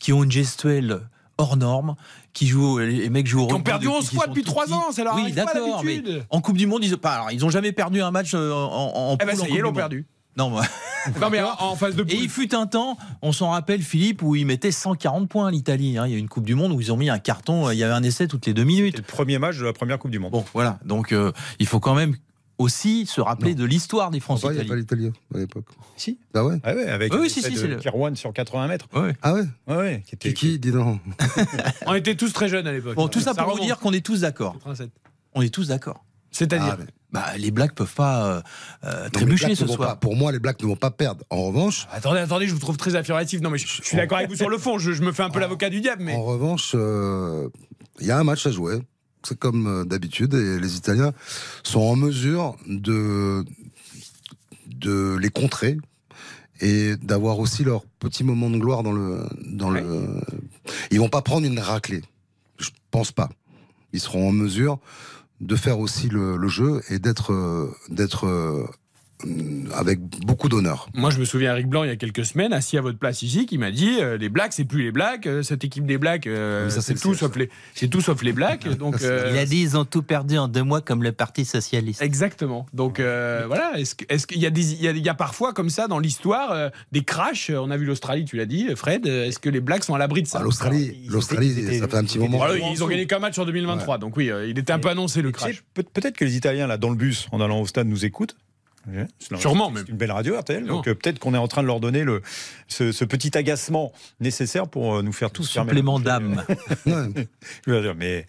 qui 0.04 0.12
ont 0.12 0.23
une 0.23 0.30
gestuelle 0.30 1.00
hors 1.38 1.56
norme, 1.56 1.94
qui 2.34 2.46
jouent, 2.46 2.78
les 2.78 3.08
mecs 3.08 3.26
jouent 3.26 3.44
au 3.44 3.46
Qui 3.46 3.54
ont 3.54 3.62
perdu 3.62 3.88
11 3.88 4.11
fois 4.11 4.26
depuis 4.26 4.42
3 4.42 4.70
ans, 4.75 4.84
c'est 4.92 5.02
leur 5.02 5.14
Oui, 5.14 5.32
d'accord, 5.32 5.82
mais 5.82 6.02
en 6.28 6.42
Coupe 6.42 6.58
du 6.58 6.66
Monde, 6.66 6.84
ils 6.84 6.90
n'ont 6.90 7.28
ils 7.32 7.42
ont 7.42 7.49
jamais 7.49 7.73
perdu 7.73 8.02
un 8.02 8.11
match 8.11 8.34
en, 8.34 8.38
en 8.38 9.16
eh 9.18 9.25
ben, 9.25 9.34
ça 9.34 9.49
y 9.49 9.52
est, 9.52 9.54
ils 9.54 9.61
l'ont 9.61 9.73
perdu. 9.73 10.04
Non, 10.37 10.50
moi. 10.50 10.62
non, 11.23 11.30
mais 11.30 11.40
en 11.40 11.75
phase 11.75 11.96
de 11.96 12.02
poule. 12.02 12.12
Et 12.12 12.16
il 12.16 12.28
fut 12.28 12.54
un 12.54 12.66
temps, 12.66 12.99
on 13.23 13.32
s'en 13.32 13.49
rappelle, 13.49 13.80
Philippe, 13.80 14.20
où 14.20 14.37
ils 14.37 14.44
mettaient 14.44 14.73
140 14.73 15.26
points 15.26 15.50
l'Italie. 15.50 15.96
Hein. 15.96 16.06
Il 16.06 16.12
y 16.12 16.16
a 16.16 16.18
une 16.18 16.28
Coupe 16.28 16.44
du 16.44 16.54
Monde 16.54 16.73
où 16.73 16.82
ils 16.82 16.92
ont 16.92 16.99
mis 16.99 17.08
un 17.08 17.18
carton, 17.18 17.70
il 17.70 17.78
y 17.78 17.82
avait 17.82 17.94
un 17.94 18.02
essai 18.02 18.28
toutes 18.28 18.44
les 18.44 18.52
deux 18.52 18.64
minutes. 18.64 18.99
Le 18.99 19.04
premier 19.04 19.38
match 19.38 19.56
de 19.56 19.64
la 19.64 19.73
première 19.73 19.99
Coupe 19.99 20.11
du 20.11 20.18
Monde. 20.18 20.32
Bon, 20.32 20.44
voilà. 20.52 20.78
Donc, 20.84 21.12
euh, 21.12 21.32
il 21.61 21.66
faut 21.66 21.80
quand 21.80 21.94
même 21.94 22.14
aussi 22.58 23.06
se 23.06 23.20
rappeler 23.20 23.54
Non. 23.54 23.61
de 23.61 23.64
l'histoire 23.64 24.11
des 24.11 24.20
France 24.20 24.42
Il 24.44 24.50
n'y 24.52 24.61
a 24.61 24.64
pas 24.64 24.76
l'Italien 24.76 25.11
à 25.34 25.38
l'époque. 25.38 25.66
Si. 25.96 26.18
Ah 26.34 26.44
ouais 26.44 26.56
Ah 26.62 26.75
ouais, 26.75 26.87
avec 26.88 27.12
Oui, 27.12 27.20
oui, 27.23 27.30
si, 27.30 27.42
si, 27.42 27.50
de 27.52 27.56
c'est 27.56 27.66
le- 27.66 27.76
Kirwan 27.76 28.14
sur 28.16 28.32
80 28.32 28.68
mètres. 28.68 28.87
Ouais. 28.94 29.14
Ah 29.23 29.34
ouais 29.34 29.42
Ouais, 29.66 29.76
ouais, 29.76 30.02
qui 30.06 30.14
était, 30.14 30.32
Kiki, 30.32 30.58
dis 30.58 30.70
donc. 30.73 31.00
On 31.87 31.94
était 31.94 32.14
tous 32.14 32.32
très 32.32 32.49
jeunes 32.49 32.66
à 32.66 32.73
l'époque. 32.73 32.94
Bon, 32.96 33.08
tout 33.08 33.20
ça 33.20 33.34
pour 33.34 33.56
vous 33.56 33.61
dire 33.64 33.78
qu'on 33.78 33.92
est 33.92 34.04
tous 34.04 34.20
d'accord. 34.20 34.52
87. 34.54 34.90
On 35.34 35.42
est 35.42 35.52
tous 35.52 35.68
d'accord. 35.68 36.04
C'est-à-dire 36.30 36.70
Ah, 36.73 36.76
mais- 36.78 36.87
Bah, 37.12 37.26
les 37.38 37.50
Blacks 37.52 37.75
peuvent 37.76 37.94
pas 37.94 38.26
euh, 38.26 38.42
euh, 38.84 39.08
trébucher 39.11 39.54
ce 39.54 39.66
soir. 39.68 39.90
pas- 39.90 39.96
pour 39.96 40.16
moi, 40.16 40.32
les 40.32 40.40
Blacks 40.40 40.61
ne 40.62 40.66
vont 40.66 40.75
pas 40.76 40.90
perdre. 40.90 41.25
En 41.30 41.44
revanche, 41.44 41.87
Attendez, 41.92 42.18
attendez, 42.20 42.49
je 42.49 42.52
vous 42.54 42.58
trouve 42.61 42.76
très 42.76 42.96
affirmatif. 42.96 43.40
Non, 43.40 43.50
mais 43.50 43.58
je, 43.58 43.66
je 43.68 43.82
suis 43.82 43.96
d'accord 43.96 44.18
avec 44.18 44.30
vous 44.30 44.37
sur 44.37 44.49
le 44.50 44.58
fond. 44.58 44.78
Je, 44.78 44.92
je 44.92 45.02
me 45.02 45.12
fais 45.12 45.23
un 45.23 45.30
peu 45.30 45.38
l'avocat 45.38 45.70
du 45.70 45.80
diable, 45.80 46.02
mais 46.02 46.14
En 46.14 46.25
revanche, 46.25 46.73
euh, 46.75 47.49
il 48.00 48.06
y 48.06 48.11
a 48.11 48.18
un 48.18 48.25
match 48.25 48.44
à 48.46 48.50
jouer. 48.50 48.80
C'est 49.26 49.38
comme 49.38 49.66
euh, 49.66 49.85
d'habitude, 49.85 50.35
et 50.35 50.59
les 50.59 50.76
Italiens 50.76 51.12
sont 51.62 51.81
en 51.81 51.97
mesure 51.97 52.57
de, 52.66 53.45
de 54.66 55.16
les 55.16 55.31
contrer 55.31 55.78
et 56.61 56.97
d'avoir 56.97 57.38
aussi 57.38 57.64
leur 57.64 57.85
petit 57.99 58.25
moment 58.25 58.50
de 58.50 58.59
gloire 58.59 58.83
dans 58.83 58.93
le 58.93 59.26
dans 59.47 59.71
le. 59.71 60.07
Ils 60.90 61.00
vont 61.00 61.09
pas 61.09 61.23
prendre 61.23 61.47
une 61.47 61.58
raclée. 61.58 62.02
Je 62.58 62.71
pense 62.91 63.13
pas. 63.13 63.30
Ils 63.93 64.00
seront 64.00 64.28
en 64.28 64.32
mesure 64.32 64.78
de 65.41 65.56
faire 65.56 65.78
aussi 65.78 66.08
le, 66.08 66.37
le 66.37 66.49
jeu 66.49 66.82
et 66.91 66.99
d'être 66.99 67.32
euh, 67.32 67.71
d'être 67.89 68.26
euh, 68.26 68.67
avec 69.75 70.00
beaucoup 70.00 70.49
d'honneur. 70.49 70.89
Moi, 70.95 71.10
je 71.10 71.19
me 71.19 71.25
souviens 71.25 71.52
Eric 71.52 71.69
Blanc 71.69 71.84
il 71.84 71.89
y 71.89 71.93
a 71.93 71.97
quelques 71.97 72.25
semaines, 72.25 72.52
assis 72.52 72.76
à 72.78 72.80
votre 72.80 72.99
place 72.99 73.23
ici, 73.23 73.47
qui 73.47 73.58
m'a 73.58 73.71
dit 73.71 73.97
euh, 74.00 74.17
les 74.19 74.28
Blacks, 74.28 74.52
c'est 74.52 74.65
plus 74.65 74.82
les 74.82 74.93
Blacks. 74.93 75.26
euh, 75.26 75.43
cette 75.43 75.65
équipe 75.65 75.87
des 75.87 75.99
Blacks, 75.99 76.26
euh, 76.26 76.69
c'est 76.71 76.95
tout 76.95 77.15
sauf 77.15 77.34
les, 77.37 77.49
c'est 77.75 77.89
tout 77.89 78.00
sauf 78.00 78.23
les 78.23 78.32
Blacks. 78.32 78.69
Donc 78.78 79.02
euh, 79.02 79.30
Il 79.32 79.39
a 79.39 79.47
dit 79.47 79.60
ils 79.63 79.76
ont 79.76 79.84
tout 79.84 80.02
perdu 80.02 80.39
en 80.39 80.49
deux 80.49 80.63
mois 80.63 80.80
comme 80.80 81.02
le 81.02 81.13
Parti 81.13 81.45
socialiste. 81.45 82.02
Exactement. 82.02 82.67
Donc 82.73 83.00
euh, 83.00 83.45
voilà, 83.47 83.73
est-ce 83.78 84.26
qu'il 84.26 84.39
y 84.41 84.47
a 84.47 84.50
des 84.50 84.73
il 84.75 84.82
y 84.82 84.89
a, 84.89 84.91
il 84.93 85.04
y 85.04 85.08
a 85.08 85.15
parfois 85.15 85.52
comme 85.52 85.71
ça 85.71 85.89
dans 85.89 85.99
l'histoire 85.99 86.50
euh, 86.52 86.69
des 86.93 87.02
crashs 87.04 87.50
On 87.50 87.71
a 87.71 87.76
vu 87.76 87.84
l'Australie, 87.87 88.25
tu 88.25 88.37
l'as 88.37 88.47
dit, 88.47 88.69
Fred. 88.76 89.06
euh, 89.06 89.26
Est-ce 89.26 89.39
que 89.39 89.49
les 89.49 89.60
Blacks 89.60 89.84
sont 89.84 89.95
à 89.95 89.99
l'abri 89.99 90.23
de 90.23 90.26
ça? 90.28 90.39
Ah, 90.41 90.45
L'Australie, 90.45 91.54
ça 91.80 91.89
fait 91.89 91.97
un 91.97 92.04
petit 92.04 92.19
moment. 92.19 92.39
Voilà, 92.39 92.56
ils 92.58 92.82
ont 92.84 92.89
gagné 92.89 93.06
qu'un 93.06 93.19
match 93.19 93.39
en 93.39 93.45
2023, 93.45 93.99
donc 93.99 94.17
oui, 94.17 94.30
euh, 94.30 94.47
il 94.49 94.58
était 94.58 94.73
un 94.73 94.78
peu 94.78 94.89
annoncé 94.89 95.23
le 95.23 95.30
crash. 95.32 95.63
peut- 95.75 95.82
Peut-être 95.93 96.17
que 96.17 96.25
les 96.25 96.37
Italiens, 96.37 96.67
là, 96.67 96.76
dans 96.76 96.91
le 96.91 96.97
bus, 96.97 97.28
en 97.32 97.41
allant 97.41 97.60
au 97.60 97.67
stade, 97.67 97.87
nous 97.87 98.04
écoutent. 98.04 98.37
C'est- 99.18 99.36
Sûrement, 99.36 99.68
C'est 99.68 99.75
même. 99.80 99.84
une 99.88 99.97
belle 99.97 100.12
radio 100.12 100.38
RTL. 100.38 100.64
Non. 100.64 100.76
Donc 100.76 100.88
euh, 100.88 100.94
peut-être 100.94 101.18
qu'on 101.18 101.34
est 101.34 101.38
en 101.38 101.49
train 101.49 101.62
de 101.62 101.66
leur 101.66 101.80
donner 101.80 102.04
le, 102.04 102.23
ce, 102.68 102.92
ce 102.92 103.04
petit 103.04 103.36
agacement 103.36 103.92
nécessaire 104.20 104.68
pour 104.68 104.97
euh, 104.97 105.02
nous 105.02 105.12
faire 105.12 105.30
tous 105.30 105.44
Supplément 105.44 105.99
d'âme. 106.00 106.42
Ouais. 106.86 107.26
Je 107.66 107.70
veux 107.73 107.82
dire, 107.82 107.94
mais 107.97 108.26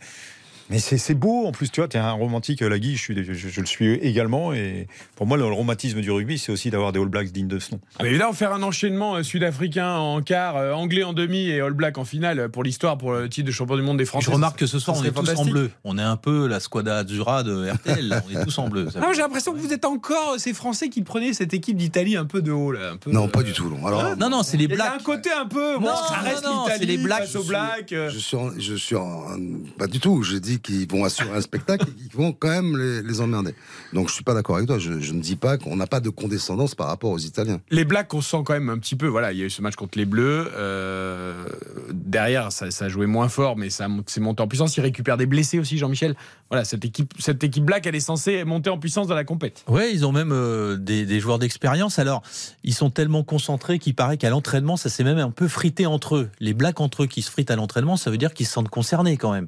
mais 0.70 0.80
c'est 0.80 1.14
beau 1.14 1.46
en 1.46 1.52
plus, 1.52 1.70
tu 1.72 1.80
vois, 1.82 1.88
tu 1.88 1.98
es 1.98 2.00
un 2.00 2.12
romantique, 2.12 2.62
euh, 2.62 2.70
Lagui, 2.70 2.96
je, 2.96 3.02
suis, 3.02 3.24
je, 3.24 3.34
je 3.34 3.60
le 3.62 3.66
suis 3.68 3.94
également. 3.96 4.54
Et 4.54 4.88
pour 5.16 5.28
moi, 5.28 5.38
le, 5.38 5.46
romantisme 5.46 6.02
du 6.02 6.10
rugby, 6.12 6.38
c'est 6.40 6.52
aussi 6.52 6.70
d'avoir 6.72 6.92
des 6.92 7.00
All 7.00 7.08
Blacks 7.08 7.32
dignes 7.32 7.48
de 7.48 7.60
ce 7.60 7.72
nom. 7.74 7.80
Ah, 8.00 8.04
mais 8.04 8.12
là, 8.18 8.28
on 8.30 8.34
faire 8.34 8.52
un 8.54 8.64
enchaînement 8.64 9.16
euh, 9.16 9.24
sud-africain 9.24 9.96
en 9.98 10.22
quart, 10.22 10.58
euh, 10.58 10.74
anglais 10.74 11.04
en 11.04 11.14
demi 11.14 11.50
et 11.50 11.62
All 11.62 11.74
Black 11.74 11.98
en 11.98 12.06
finale 12.06 12.50
pour 12.50 12.64
l'histoire, 12.64 12.98
pour 12.98 13.14
le 13.14 13.30
titre 13.30 13.48
de 13.48 13.52
champion 13.52 13.76
du 13.76 13.82
monde 13.84 13.98
des 13.98 14.06
Français. 14.06 14.26
Je 14.26 14.32
remarque 14.32 14.58
que 14.60 14.66
ce 14.68 14.80
soir, 14.80 14.98
on 15.00 15.04
est 15.04 15.12
tous 15.12 15.36
en 15.36 15.46
bleu. 15.46 15.70
On 15.84 15.98
est 15.98 16.02
un 16.02 16.18
peu 16.18 16.48
la 16.48 16.60
squadra 16.60 16.98
Azzurra 16.98 17.44
de 17.44 17.70
RTL. 17.70 18.08
là. 18.08 18.22
On 18.28 18.40
est 18.40 18.44
tous 18.44 18.58
en 18.58 18.68
bleu. 18.68 18.88
Ah, 18.96 19.12
j'ai 19.14 19.22
l'impression 19.22 19.54
que 19.54 19.60
vous 19.60 19.72
êtes 19.74 19.86
encore 19.86 20.36
ces 20.40 20.54
Français 20.54 20.90
qui 20.90 21.04
prenaient 21.04 21.34
cette 21.34 21.54
équipe 21.54 21.78
d'Italie 21.78 22.16
un 22.16 22.26
peu 22.26 22.42
de 22.42 22.52
haut 22.52 22.72
là. 22.72 22.92
Un 22.94 22.98
peu, 22.98 23.12
Non, 23.12 23.26
euh, 23.26 23.28
pas 23.28 23.44
du 23.44 23.54
tout. 23.54 23.70
non. 23.70 23.86
Alors, 23.86 24.18
Non, 24.18 24.30
non, 24.30 24.42
c'est 24.44 24.58
les 24.58 24.66
Il 24.66 24.72
y 24.72 24.74
a 24.82 24.86
un 24.86 24.90
Blacks. 24.96 25.04
côté 25.04 25.30
un 25.32 25.46
peu. 25.46 25.76
Bon, 25.76 25.82
Non, 25.86 25.96
ça 25.96 26.16
reste 26.24 26.44
l'Italie 26.44 26.78
c'est 26.80 26.86
les 26.86 26.98
Blacks. 26.98 27.20
face 27.26 27.36
aux 27.36 27.44
Blacks. 27.44 27.94
euh. 27.94 28.10
Je 28.10 28.18
suis, 28.20 28.36
en- 28.38 28.50
je 28.58 28.76
suis 28.76 28.96
en- 28.96 29.26
pas 29.78 29.88
du 29.88 30.00
tout. 30.00 30.24
J'ai 30.24 30.40
dit 30.56 30.62
qu'ils 30.62 30.90
vont 30.90 31.04
assurer 31.04 31.36
un 31.36 31.42
spectacle 31.42 31.88
et 31.90 31.94
qu'ils 32.10 32.18
vont 32.18 32.34
quand 32.34 32.50
même 32.50 32.78
les, 32.78 33.02
les 33.02 33.22
emmerder. 33.22 33.56
Donc 33.94 34.10
je 34.10 34.14
suis 34.14 34.24
pas 34.24 34.34
d'accord 34.34 34.56
avec 34.56 34.68
toi. 34.68 34.80
Je, 34.80 35.00
je 35.00 35.14
ne 35.14 35.22
dis 35.22 35.36
pas 35.36 35.58
qu'on 35.58 35.76
n'a 35.76 35.88
pas 35.88 36.00
de 36.00 36.10
condescendance 36.10 36.76
par 36.76 36.88
rapport 36.88 37.12
aux 37.12 37.20
Italiens. 37.20 37.62
Les 37.70 37.86
Blacks, 37.86 38.14
on 38.14 38.22
sent 38.22 38.38
quand 38.46 38.54
même 38.54 38.70
un 38.70 38.78
petit 38.78 38.96
peu. 38.96 39.08
Voilà, 39.08 39.32
il 39.32 39.40
y 39.40 39.42
a 39.42 39.46
eu 39.46 39.50
ce 39.50 39.62
match 39.62 39.76
contre 39.76 39.98
les 39.98 40.06
Bleus. 40.06 40.50
euh, 40.56 41.46
derrière, 41.94 42.52
ça, 42.52 42.72
ça 42.72 42.90
jouait 42.90 43.08
moins 43.08 43.30
fort, 43.30 43.58
mais 43.58 43.70
ça 43.70 43.88
c'est 44.08 44.22
monté 44.22 44.42
en 44.42 44.48
puissance. 44.48 44.76
Ils 44.78 44.82
récupèrent 44.82 45.18
des 45.18 45.26
blessés 45.26 45.60
aussi, 45.60 45.78
Jean-Michel. 45.78 46.16
Voilà, 46.50 46.66
cette 46.66 46.86
équipe, 46.86 47.14
cette 47.20 47.44
équipe 47.44 47.66
Black, 47.66 47.86
elle 47.88 47.96
est 47.96 48.00
censée 48.00 48.44
monter 48.44 48.70
en 48.70 48.78
puissance 48.78 49.08
dans 49.08 49.16
la 49.16 49.24
compète. 49.24 49.64
Ouais, 49.68 49.92
ils 49.94 50.06
ont 50.06 50.12
même 50.12 50.32
euh, 50.32 50.78
des, 50.78 51.06
des 51.06 51.20
joueurs 51.20 51.40
d'expérience. 51.40 52.00
Alors, 52.00 52.22
ils 52.64 52.74
sont 52.74 52.90
tellement 52.90 53.24
concentrés 53.24 53.80
qu'il 53.80 53.96
paraît 53.96 54.18
qu'à 54.18 54.30
l'entraînement, 54.30 54.78
ça 54.78 54.90
s'est 54.90 55.04
même 55.04 55.18
un 55.18 55.32
peu 55.32 55.48
frité 55.48 55.86
entre 55.86 56.16
eux. 56.18 56.30
Les 56.40 56.54
blacks 56.54 56.80
entre 56.80 57.04
eux 57.04 57.08
qui 57.08 57.22
se 57.22 57.32
fritent 57.32 57.52
à 57.52 57.56
l'entraînement, 57.56 57.98
ça 57.98 58.12
veut 58.12 58.18
dire 58.18 58.34
qu'ils 58.34 58.46
se 58.46 58.54
sentent 58.54 58.70
concernés 58.70 59.18
quand 59.18 59.32
même. 59.32 59.48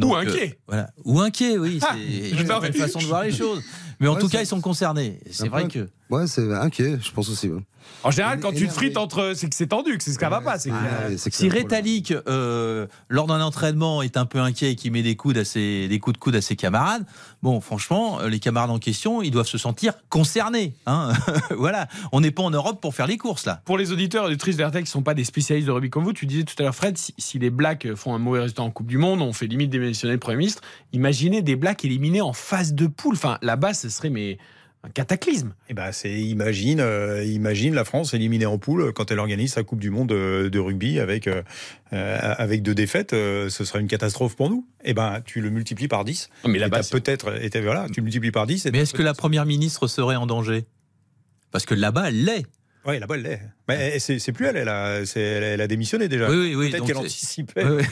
Ou 0.00 0.14
inquiets. 0.14 0.45
Voilà. 0.66 0.90
Ou 1.04 1.20
inquiets, 1.20 1.58
oui. 1.58 1.78
Ah, 1.82 1.94
C'est 1.94 2.30
une 2.30 2.72
façon 2.72 2.98
de 2.98 3.04
voir 3.04 3.22
les 3.24 3.32
choses. 3.32 3.62
Mais 4.00 4.08
en 4.08 4.14
Ouais, 4.14 4.20
tout 4.20 4.28
cas, 4.28 4.40
ils 4.42 4.46
sont 4.46 4.60
concernés. 4.60 5.20
C'est 5.30 5.48
vrai 5.48 5.68
que. 5.68 5.88
Ouais, 6.10 6.26
c'est 6.26 6.52
inquiet, 6.52 6.98
je 7.02 7.10
pense 7.10 7.28
aussi. 7.28 7.48
ouais. 7.48 7.60
En 8.02 8.10
général, 8.10 8.40
quand 8.40 8.52
tu 8.52 8.66
te 8.68 8.72
frites 8.72 8.96
entre. 8.96 9.32
C'est 9.36 9.48
que 9.48 9.54
c'est 9.54 9.68
tendu, 9.68 9.96
que 9.96 10.02
c'est 10.04 10.12
ce 10.12 10.18
qui 10.18 10.24
va 10.24 10.40
pas. 10.40 10.58
c'est 10.58 10.70
Ah, 10.70 11.08
Si. 11.16 11.48
Rétalic, 11.48 12.12
euh, 12.28 12.86
lors 13.08 13.26
d'un 13.26 13.40
entraînement, 13.40 14.02
est 14.02 14.16
un 14.16 14.26
peu 14.26 14.40
inquiet 14.40 14.72
et 14.72 14.74
qu'il 14.76 14.90
met 14.92 15.02
des 15.02 15.14
coups, 15.16 15.36
à 15.36 15.44
ses, 15.44 15.86
des 15.88 15.98
coups 16.00 16.14
de 16.14 16.18
coude 16.18 16.34
à 16.36 16.40
ses 16.40 16.56
camarades, 16.56 17.04
bon, 17.42 17.60
franchement, 17.60 18.20
euh, 18.20 18.28
les 18.28 18.38
camarades 18.40 18.70
en 18.70 18.78
question, 18.78 19.22
ils 19.22 19.30
doivent 19.30 19.46
se 19.46 19.58
sentir 19.58 19.94
concernés. 20.08 20.74
Hein 20.86 21.12
voilà, 21.56 21.86
on 22.12 22.20
n'est 22.20 22.30
pas 22.32 22.42
en 22.42 22.50
Europe 22.50 22.80
pour 22.80 22.94
faire 22.94 23.06
les 23.06 23.18
courses 23.18 23.46
là. 23.46 23.62
Pour 23.64 23.78
les 23.78 23.92
auditeurs 23.92 24.24
et 24.24 24.26
auditrices 24.28 24.56
d'RTL 24.56 24.82
qui 24.82 24.88
ne 24.88 24.92
sont 24.92 25.02
pas 25.02 25.14
des 25.14 25.24
spécialistes 25.24 25.66
de 25.68 25.72
rugby 25.72 25.88
comme 25.90 26.04
vous, 26.04 26.12
tu 26.12 26.26
disais 26.26 26.42
tout 26.44 26.54
à 26.58 26.62
l'heure, 26.62 26.74
Fred, 26.74 26.98
si, 26.98 27.14
si 27.18 27.38
les 27.38 27.50
Blacks 27.50 27.94
font 27.94 28.14
un 28.14 28.18
mauvais 28.18 28.40
résultat 28.40 28.62
en 28.62 28.70
Coupe 28.70 28.88
du 28.88 28.98
Monde, 28.98 29.22
on 29.22 29.32
fait 29.32 29.46
limite 29.46 29.70
démissionner 29.70 30.14
le 30.14 30.20
Premier 30.20 30.38
ministre. 30.38 30.62
Imaginez 30.92 31.42
des 31.42 31.56
Blacks 31.56 31.84
éliminés 31.84 32.20
en 32.20 32.32
phase 32.32 32.74
de 32.74 32.86
poule. 32.88 33.14
Enfin, 33.14 33.38
là-bas, 33.42 33.74
ce 33.88 33.96
serait 33.96 34.10
mais 34.10 34.38
un 34.84 34.90
cataclysme. 34.90 35.52
Eh 35.68 35.74
ben, 35.74 35.90
c'est 35.90 36.12
imagine, 36.12 36.78
euh, 36.80 37.24
imagine 37.24 37.74
la 37.74 37.84
France 37.84 38.14
éliminée 38.14 38.46
en 38.46 38.56
poule 38.58 38.92
quand 38.92 39.10
elle 39.10 39.18
organise 39.18 39.54
sa 39.54 39.64
Coupe 39.64 39.80
du 39.80 39.90
Monde 39.90 40.10
de, 40.10 40.48
de 40.48 40.58
rugby 40.60 41.00
avec 41.00 41.26
euh, 41.26 41.42
euh, 41.92 42.18
avec 42.38 42.62
deux 42.62 42.74
défaites, 42.74 43.12
euh, 43.12 43.48
ce 43.48 43.64
serait 43.64 43.80
une 43.80 43.88
catastrophe 43.88 44.36
pour 44.36 44.48
nous. 44.48 44.64
Eh 44.84 44.94
ben, 44.94 45.22
tu 45.24 45.40
le 45.40 45.50
multiplies 45.50 45.88
par 45.88 46.04
10. 46.04 46.28
Non, 46.44 46.50
mais 46.50 46.58
Et 46.58 46.60
là-bas, 46.60 46.82
c'est- 46.84 46.92
peut-être, 47.00 47.32
et 47.42 47.60
voilà, 47.60 47.86
tu 47.92 48.00
le 48.00 48.04
multiplies 48.04 48.30
par 48.30 48.46
10. 48.46 48.66
et 48.66 48.70
Mais 48.70 48.78
est-ce 48.80 48.94
que 48.94 49.02
la 49.02 49.14
première 49.14 49.44
ministre 49.46 49.88
serait 49.88 50.16
en 50.16 50.26
danger? 50.26 50.66
Parce 51.50 51.64
que 51.66 51.74
là-bas, 51.74 52.08
elle 52.08 52.24
l'est. 52.24 52.46
Ouais, 52.86 52.98
là-bas, 53.00 53.16
elle 53.16 53.22
l'est. 53.22 53.40
Mais 53.68 53.98
c'est 53.98 54.18
c'est 54.18 54.32
plus 54.32 54.46
elle, 54.46 54.56
elle 54.56 54.68
a, 54.68 55.04
c'est- 55.04 55.20
elle, 55.20 55.42
a- 55.44 55.46
elle 55.48 55.60
a 55.60 55.66
démissionné 55.66 56.08
déjà. 56.08 56.30
Oui, 56.30 56.36
oui, 56.36 56.54
oui. 56.54 56.70
Peut-être 56.70 56.84
qu'elle 56.86 56.96
c'est- 56.96 57.02
anticipait 57.02 57.64
Ouais, 57.64 57.82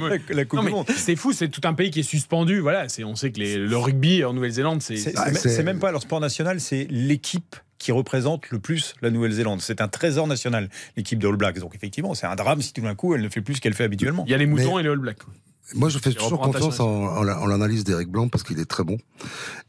ouais. 0.00 0.20
la, 0.30 0.34
la 0.36 0.44
Coupe 0.44 0.60
Non, 0.60 0.64
du 0.64 0.70
Monde. 0.70 0.86
c'est 0.96 1.16
fou, 1.16 1.32
c'est 1.32 1.48
tout 1.48 1.60
un 1.64 1.74
pays 1.74 1.90
qui 1.90 2.00
est 2.00 2.04
suspendu. 2.04 2.60
Voilà, 2.60 2.88
c'est, 2.88 3.04
on 3.04 3.14
sait 3.14 3.30
que 3.32 3.40
les- 3.40 3.56
le 3.58 3.76
rugby 3.76 4.24
en 4.24 4.32
Nouvelle-Zélande, 4.32 4.80
c'est. 4.82 4.96
C'est 4.96 5.12
Ah, 5.16 5.26
c'est- 5.32 5.34
c'est- 5.40 5.48
c'est 5.50 5.62
même 5.62 5.78
pas 5.78 5.92
leur 5.92 6.02
sport 6.02 6.20
national, 6.20 6.60
c'est 6.60 6.86
l'équipe 6.90 7.56
qui 7.78 7.92
représente 7.92 8.48
le 8.50 8.58
plus 8.58 8.94
la 9.02 9.10
Nouvelle-Zélande. 9.10 9.60
C'est 9.60 9.80
un 9.82 9.88
trésor 9.88 10.26
national, 10.26 10.70
l'équipe 10.96 11.18
de 11.18 11.28
All 11.28 11.36
Blacks. 11.36 11.58
Donc 11.58 11.74
effectivement, 11.74 12.14
c'est 12.14 12.26
un 12.26 12.34
drame 12.36 12.62
si 12.62 12.72
tout 12.72 12.80
d'un 12.80 12.94
coup 12.94 13.14
elle 13.14 13.20
ne 13.20 13.28
fait 13.28 13.42
plus 13.42 13.56
ce 13.56 13.60
qu'elle 13.60 13.74
fait 13.74 13.84
habituellement. 13.84 14.24
Il 14.26 14.30
y 14.30 14.34
a 14.34 14.38
les 14.38 14.46
moutons 14.46 14.78
et 14.78 14.82
les 14.82 14.88
All 14.88 14.98
Blacks. 14.98 15.18
Moi, 15.74 15.88
je 15.88 15.98
fais 15.98 16.10
toujours 16.12 16.38
confiance 16.52 16.78
en, 16.80 17.16
en 17.16 17.22
la- 17.22 17.40
en 17.40 17.46
l'analyse 17.46 17.84
d'Éric 17.84 18.08
Blanc 18.10 18.28
parce 18.28 18.44
qu'il 18.44 18.60
est 18.60 18.66
très 18.66 18.84
bon. 18.84 18.98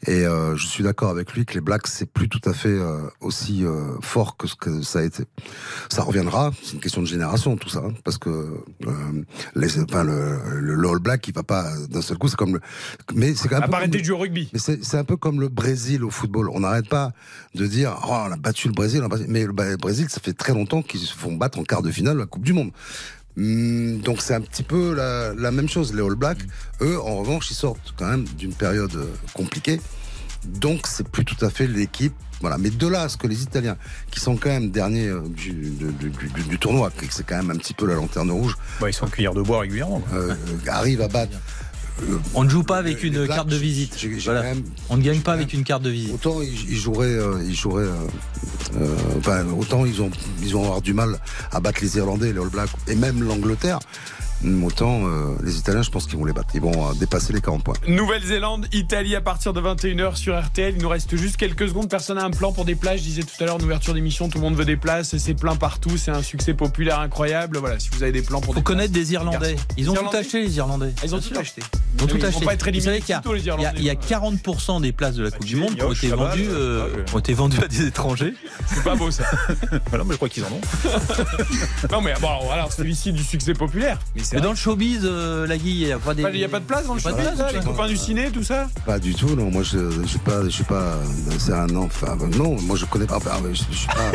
Et 0.07 0.25
euh, 0.25 0.55
je 0.57 0.67
suis 0.67 0.83
d'accord 0.83 1.09
avec 1.09 1.31
lui 1.33 1.45
que 1.45 1.53
les 1.53 1.61
Blacks, 1.61 1.87
c'est 1.87 2.05
plus 2.05 2.27
tout 2.27 2.41
à 2.43 2.53
fait 2.53 2.67
euh, 2.67 3.07
aussi 3.21 3.63
euh, 3.63 3.95
fort 4.01 4.35
que 4.35 4.45
ce 4.47 4.55
que 4.55 4.81
ça 4.81 4.99
a 4.99 5.03
été. 5.03 5.23
Ça 5.89 6.03
reviendra, 6.03 6.51
c'est 6.61 6.73
une 6.73 6.81
question 6.81 7.01
de 7.01 7.07
génération, 7.07 7.55
tout 7.55 7.69
ça. 7.69 7.79
hein, 7.79 7.93
parce 8.03 8.17
que 8.17 8.29
euh, 8.29 8.91
les, 9.55 9.79
enfin, 9.79 10.03
le, 10.03 10.37
le, 10.59 10.75
le 10.75 10.89
All 10.89 10.99
Black, 10.99 11.25
il 11.29 11.33
va 11.33 11.43
pas 11.43 11.65
d'un 11.89 12.01
seul 12.01 12.17
coup, 12.17 12.27
c'est 12.27 12.35
comme 12.35 12.55
le. 12.55 12.61
Mais 13.13 13.33
c'est 13.33 13.47
quand 13.47 13.55
même. 13.61 13.69
Jouer 14.03 14.15
au 14.15 14.19
rugby. 14.19 14.49
Mais 14.51 14.59
c'est 14.59 14.83
c'est 14.83 14.97
un 14.97 15.05
peu 15.05 15.15
comme 15.15 15.39
le 15.39 15.47
Brésil 15.47 16.03
au 16.03 16.09
football. 16.11 16.49
On 16.51 16.59
n'arrête 16.59 16.89
pas 16.89 17.13
de 17.55 17.65
dire 17.65 17.97
oh, 18.05 18.11
on 18.27 18.31
a 18.31 18.37
battu 18.37 18.67
le 18.67 18.73
Brésil, 18.73 18.99
on 19.01 19.05
a 19.05 19.09
battu- 19.09 19.25
mais 19.29 19.45
le 19.45 19.53
Brésil, 19.77 20.07
ça 20.09 20.19
fait 20.21 20.33
très 20.33 20.53
longtemps 20.53 20.81
qu'ils 20.81 20.99
se 20.99 21.13
font 21.15 21.33
battre 21.35 21.57
en 21.57 21.63
quart 21.63 21.81
de 21.81 21.89
finale 21.89 22.15
de 22.15 22.19
la 22.19 22.25
Coupe 22.25 22.43
du 22.43 22.51
Monde. 22.53 22.71
Hum, 23.37 23.99
donc 23.99 24.21
c'est 24.21 24.33
un 24.33 24.41
petit 24.41 24.63
peu 24.63 24.93
la, 24.93 25.33
la 25.33 25.51
même 25.51 25.67
chose. 25.69 25.93
Les 25.93 26.01
All 26.01 26.15
Blacks, 26.15 26.39
eux, 26.81 26.99
en 26.99 27.17
revanche, 27.17 27.51
ils 27.51 27.55
sortent 27.55 27.93
quand 27.97 28.07
même 28.07 28.23
d'une 28.37 28.53
période 28.53 28.95
euh, 28.95 29.05
compliquée. 29.33 29.81
Donc 30.45 30.85
c'est 30.87 31.07
plus 31.07 31.25
tout 31.25 31.43
à 31.43 31.49
fait 31.49 31.67
l'équipe. 31.67 32.13
Voilà. 32.41 32.57
Mais 32.57 32.69
de 32.69 32.87
là 32.87 33.03
à 33.03 33.09
ce 33.09 33.17
que 33.17 33.27
les 33.27 33.41
Italiens, 33.43 33.77
qui 34.11 34.19
sont 34.19 34.35
quand 34.37 34.49
même 34.49 34.69
derniers 34.69 35.07
euh, 35.07 35.21
du, 35.27 35.51
du, 35.53 36.43
du- 36.47 36.59
tournoi, 36.59 36.91
que 36.91 37.05
c'est 37.09 37.25
quand 37.25 37.37
même 37.37 37.49
un 37.49 37.55
petit 37.55 37.73
peu 37.73 37.87
la 37.87 37.95
lanterne 37.95 38.29
rouge, 38.29 38.55
Bah, 38.79 38.89
ils 38.89 38.93
sont 38.93 39.07
cuillère 39.07 39.33
de 39.33 39.41
bois 39.41 39.61
régulièrement. 39.61 40.01
euh, 40.13 40.35
arrivent 40.67 41.01
à 41.01 41.07
battre. 41.07 41.37
On 42.33 42.43
ne 42.43 42.49
joue 42.49 42.63
pas 42.63 42.77
avec 42.77 43.03
une 43.03 43.27
carte 43.27 43.47
de 43.47 43.55
visite. 43.55 43.97
Voilà. 44.23 44.41
même 44.41 44.63
On 44.89 44.97
ne 44.97 45.01
gagne 45.01 45.21
pas 45.21 45.33
avec 45.33 45.53
une 45.53 45.63
carte 45.63 45.83
de 45.83 45.89
visite. 45.89 46.13
Autant 46.13 46.41
ils, 46.41 46.77
joueraient, 46.77 47.07
euh, 47.07 47.41
ils 47.45 47.55
joueraient, 47.55 47.83
euh, 47.83 48.81
euh, 48.81 48.95
enfin, 49.17 49.45
autant 49.57 49.85
ils 49.85 50.01
ont, 50.01 50.11
ils 50.41 50.53
vont 50.53 50.63
avoir 50.63 50.81
du 50.81 50.93
mal 50.93 51.19
à 51.51 51.59
battre 51.59 51.79
les 51.81 51.97
Irlandais, 51.97 52.33
les 52.33 52.39
All 52.39 52.49
Blacks 52.49 52.69
et 52.87 52.95
même 52.95 53.23
l'Angleterre. 53.23 53.79
Autant 54.63 55.01
euh, 55.07 55.35
les 55.43 55.57
Italiens, 55.57 55.81
je 55.83 55.89
pense 55.89 56.05
qu'ils 56.07 56.17
vont 56.17 56.25
les 56.25 56.33
battre. 56.33 56.49
Ils 56.53 56.61
vont 56.61 56.89
euh, 56.89 56.93
dépasser 56.95 57.33
les 57.33 57.41
40 57.41 57.63
points. 57.63 57.75
Nouvelle-Zélande, 57.87 58.67
Italie 58.73 59.15
à 59.15 59.21
partir 59.21 59.53
de 59.53 59.61
21h 59.61 60.15
sur 60.15 60.39
RTL. 60.39 60.73
Il 60.77 60.81
nous 60.81 60.89
reste 60.89 61.15
juste 61.15 61.37
quelques 61.37 61.67
secondes. 61.69 61.89
Personne 61.89 62.17
n'a 62.17 62.25
un 62.25 62.31
plan 62.31 62.51
pour 62.51 62.65
des 62.65 62.75
places. 62.75 62.97
Je 62.99 63.03
disais 63.03 63.21
tout 63.23 63.41
à 63.41 63.45
l'heure, 63.45 63.55
en 63.55 63.59
ouverture 63.59 63.93
d'émission, 63.93 64.27
tout 64.29 64.37
le 64.39 64.43
monde 64.43 64.55
veut 64.55 64.65
des 64.65 64.75
places. 64.77 65.15
C'est 65.17 65.33
plein 65.35 65.55
partout. 65.55 65.97
C'est 65.97 66.11
un 66.11 66.21
succès 66.23 66.53
populaire 66.53 66.99
incroyable. 66.99 67.57
Voilà, 67.59 67.79
si 67.79 67.89
vous 67.91 68.03
avez 68.03 68.11
des 68.11 68.21
plans 68.21 68.41
pour 68.41 68.53
faut 68.53 68.59
des 68.59 68.63
connaître 68.63 68.91
places, 68.93 69.05
des 69.05 69.13
Irlandais. 69.13 69.55
Ils 69.77 69.89
ont 69.89 69.93
Les 69.93 69.99
tout 69.99 70.15
acheté, 70.17 70.41
les 70.43 70.57
Irlandais. 70.57 70.93
Ils 71.03 71.15
ont 71.15 71.19
tout 71.19 71.39
acheté. 71.39 71.61
Ils 71.97 72.03
ont 72.03 72.07
tout 72.07 72.17
Ils 72.17 72.21
vont 72.23 72.27
acheté. 72.29 72.45
pas 72.45 72.53
être 72.53 72.63
Vous 72.63 72.69
éliminés 72.69 72.85
savez 72.85 73.01
qu'il 73.01 73.09
y 73.09 73.13
a- 73.13 73.21
les 73.33 73.39
il 73.39 73.45
y 73.45 73.65
a, 73.65 73.73
il 73.77 73.83
y 73.83 73.89
a 73.89 73.95
40% 73.95 74.81
des 74.81 74.91
places 74.91 75.15
de 75.15 75.23
la 75.23 75.31
Coupe 75.31 75.45
du 75.45 75.55
Monde 75.55 75.75
qui 75.75 75.83
ont 75.83 75.91
été 75.93 76.07
vendues, 76.09 76.47
euh, 76.49 76.87
euh, 76.97 77.05
ont 77.13 77.19
été 77.19 77.33
vendues 77.33 77.59
à 77.63 77.67
des 77.67 77.85
étrangers. 77.85 78.33
C'est 78.67 78.83
pas 78.83 78.95
beau 78.95 79.11
ça. 79.11 79.23
Voilà, 79.89 80.03
mais 80.03 80.11
je 80.11 80.15
crois 80.17 80.29
qu'ils 80.29 80.43
en 80.43 80.47
ont. 80.47 80.61
Non 81.91 82.01
mais 82.01 82.13
bon, 82.19 82.49
alors 82.51 82.71
c'est 82.71 82.85
ici 82.87 83.13
du 83.13 83.23
succès 83.23 83.53
populaire. 83.53 83.99
Mais 84.15 84.34
Mais 84.35 84.41
dans 84.41 84.49
le 84.51 84.55
showbiz, 84.55 85.01
euh, 85.03 85.47
la 85.47 85.57
Guy, 85.57 85.71
il 85.81 85.85
n'y 85.87 85.91
a 85.91 85.97
pas 85.97 86.13
des. 86.13 86.23
Il 86.23 86.37
n'y 86.37 86.43
a 86.43 86.49
pas 86.49 86.59
de 86.59 86.65
place 86.65 86.85
dans 86.85 86.93
le 86.93 86.99
il 86.99 87.03
y 87.03 87.07
a 87.07 87.09
show 87.11 87.15
pas 87.15 87.23
de 87.23 87.35
place, 87.35 87.53
là, 87.53 87.59
les 87.59 87.65
copains 87.65 87.87
du 87.87 87.97
ciné, 87.97 88.29
tout 88.31 88.43
ça 88.43 88.67
Pas 88.85 88.99
du 88.99 89.15
tout, 89.15 89.35
non. 89.35 89.49
Moi, 89.49 89.63
je, 89.63 89.89
je 90.01 90.07
suis 90.07 90.19
pas, 90.19 90.43
je 90.43 90.49
suis 90.49 90.63
pas, 90.63 90.95
c'est 91.39 91.53
un 91.53 91.73
enfant. 91.75 92.17
Non, 92.37 92.55
moi, 92.61 92.75
je 92.75 92.85
connais 92.85 93.05
pas. 93.05 93.17
enfin, 93.17 93.31
je, 93.49 93.53
suis 93.55 93.87
pas, 93.87 94.11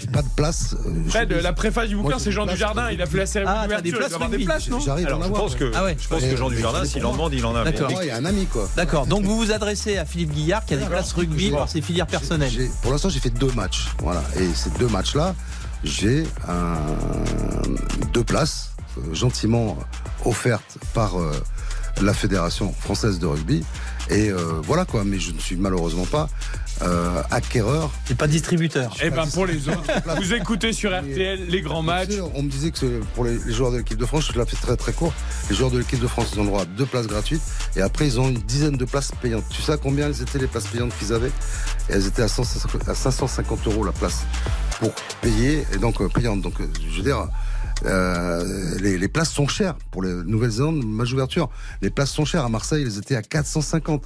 j'ai 0.00 0.06
pas 0.08 0.22
de 0.22 0.28
place. 0.36 0.74
euh, 0.84 1.08
Fred, 1.08 1.32
la 1.32 1.52
préface 1.52 1.88
du 1.88 1.96
bouquin, 1.96 2.18
c'est 2.18 2.32
Jean. 2.32 2.46
Dujardin. 2.46 2.90
Il 2.90 3.00
a 3.00 3.06
fait 3.06 3.18
la 3.18 3.26
cérémonie 3.26 3.58
Ah, 3.60 3.66
d'ouverture. 3.80 4.08
Il 4.10 4.18
doit 4.18 4.38
des 4.38 4.44
places, 4.44 4.68
non 4.68 4.80
J'arrive 4.80 5.08
à 5.08 5.16
en 5.16 5.22
avoir. 5.22 5.42
Ah 5.74 5.86
je 5.96 6.08
pense 6.08 6.22
que 6.22 6.36
Jean 6.36 6.48
Dujardin, 6.50 6.84
s'il 6.84 7.04
en 7.06 7.12
demande, 7.12 7.32
il 7.34 7.44
en 7.46 7.54
a. 7.54 7.64
D'accord. 7.64 7.90
Il 8.02 8.08
y 8.08 8.10
a 8.10 8.16
un 8.16 8.24
ami, 8.24 8.46
quoi. 8.46 8.68
D'accord. 8.76 9.06
Donc 9.06 9.24
vous 9.24 9.36
vous 9.36 9.52
adressez 9.52 9.96
à 9.98 10.04
Philippe 10.04 10.32
Guillard 10.32 10.64
qui 10.64 10.74
a 10.74 10.76
des 10.76 10.86
places 10.86 11.12
rugby 11.12 11.50
par 11.50 11.68
ses 11.68 11.82
filières 11.82 12.06
personnelles. 12.06 12.52
Pour 12.82 12.92
l'instant, 12.92 13.08
j'ai 13.08 13.20
fait 13.20 13.30
deux 13.30 13.52
matchs. 13.52 13.86
Voilà. 14.02 14.22
Et 14.38 14.48
ces 14.54 14.70
deux 14.78 14.88
matchs-là, 14.88 15.34
j'ai 15.84 16.24
deux 18.12 18.24
places 18.24 18.72
euh, 18.98 19.14
gentiment 19.14 19.78
offertes 20.24 20.78
par 20.94 21.18
euh, 21.18 21.32
la 22.02 22.12
Fédération 22.12 22.72
française 22.72 23.18
de 23.18 23.26
rugby. 23.26 23.64
Et 24.10 24.30
euh, 24.30 24.60
voilà 24.62 24.84
quoi. 24.84 25.04
Mais 25.04 25.18
je 25.18 25.32
ne 25.32 25.38
suis 25.38 25.56
malheureusement 25.56 26.06
pas 26.06 26.28
euh, 26.82 27.22
acquéreur. 27.30 27.90
C'est 28.04 28.16
pas 28.16 28.26
distributeur. 28.26 28.94
Eh 29.02 29.10
ben 29.10 29.26
pour 29.26 29.46
les 29.46 29.68
autres, 29.68 29.82
vous 30.16 30.32
écoutez 30.34 30.72
sur 30.72 30.90
RTL 30.90 31.46
les 31.48 31.60
grands 31.60 31.82
matchs. 31.82 32.10
On 32.34 32.42
me 32.42 32.50
disait 32.50 32.70
que 32.70 32.78
c'est- 32.78 33.00
pour 33.14 33.24
les, 33.24 33.38
les 33.46 33.52
joueurs 33.52 33.70
de 33.72 33.78
l'équipe 33.78 33.98
de 33.98 34.06
France, 34.06 34.30
je 34.32 34.38
l'ai 34.38 34.44
fait 34.46 34.56
très 34.56 34.76
très 34.76 34.92
court. 34.92 35.12
Les 35.50 35.56
joueurs 35.56 35.70
de 35.70 35.78
l'équipe 35.78 36.00
de 36.00 36.06
France, 36.06 36.30
ils 36.34 36.40
ont 36.40 36.44
le 36.44 36.48
droit 36.48 36.62
à 36.62 36.64
deux 36.66 36.86
places 36.86 37.06
gratuites 37.06 37.42
et 37.76 37.80
après 37.82 38.06
ils 38.06 38.18
ont 38.20 38.28
une 38.28 38.38
dizaine 38.38 38.76
de 38.76 38.84
places 38.84 39.12
payantes. 39.20 39.44
Tu 39.50 39.62
sais 39.62 39.72
à 39.72 39.76
combien 39.76 40.06
elles 40.08 40.22
étaient 40.22 40.38
les 40.38 40.46
places 40.46 40.66
payantes 40.66 40.92
qu'ils 40.98 41.12
avaient? 41.12 41.28
Et 41.88 41.92
Elles 41.92 42.06
étaient 42.06 42.22
à, 42.22 42.28
150 42.28 42.88
à 42.88 42.94
550 42.94 43.66
euros 43.68 43.84
la 43.84 43.92
place 43.92 44.24
pour 44.80 44.92
payer 45.20 45.64
et 45.72 45.78
donc 45.78 46.00
euh, 46.00 46.08
payantes. 46.08 46.40
Donc 46.42 46.60
euh, 46.60 46.66
je 46.90 46.96
veux 46.96 47.02
dire. 47.02 47.28
euh, 47.86 48.78
les, 48.80 48.98
les 48.98 49.08
places 49.08 49.30
sont 49.30 49.48
chères 49.48 49.74
pour 49.90 50.02
les 50.02 50.12
Nouvelle-Zélande, 50.24 50.84
match 50.84 51.12
ouverture. 51.12 51.48
Les 51.80 51.90
places 51.90 52.10
sont 52.10 52.24
chères. 52.24 52.44
À 52.44 52.48
Marseille, 52.48 52.84
elles 52.86 52.98
étaient 52.98 53.16
à 53.16 53.22
450. 53.22 54.04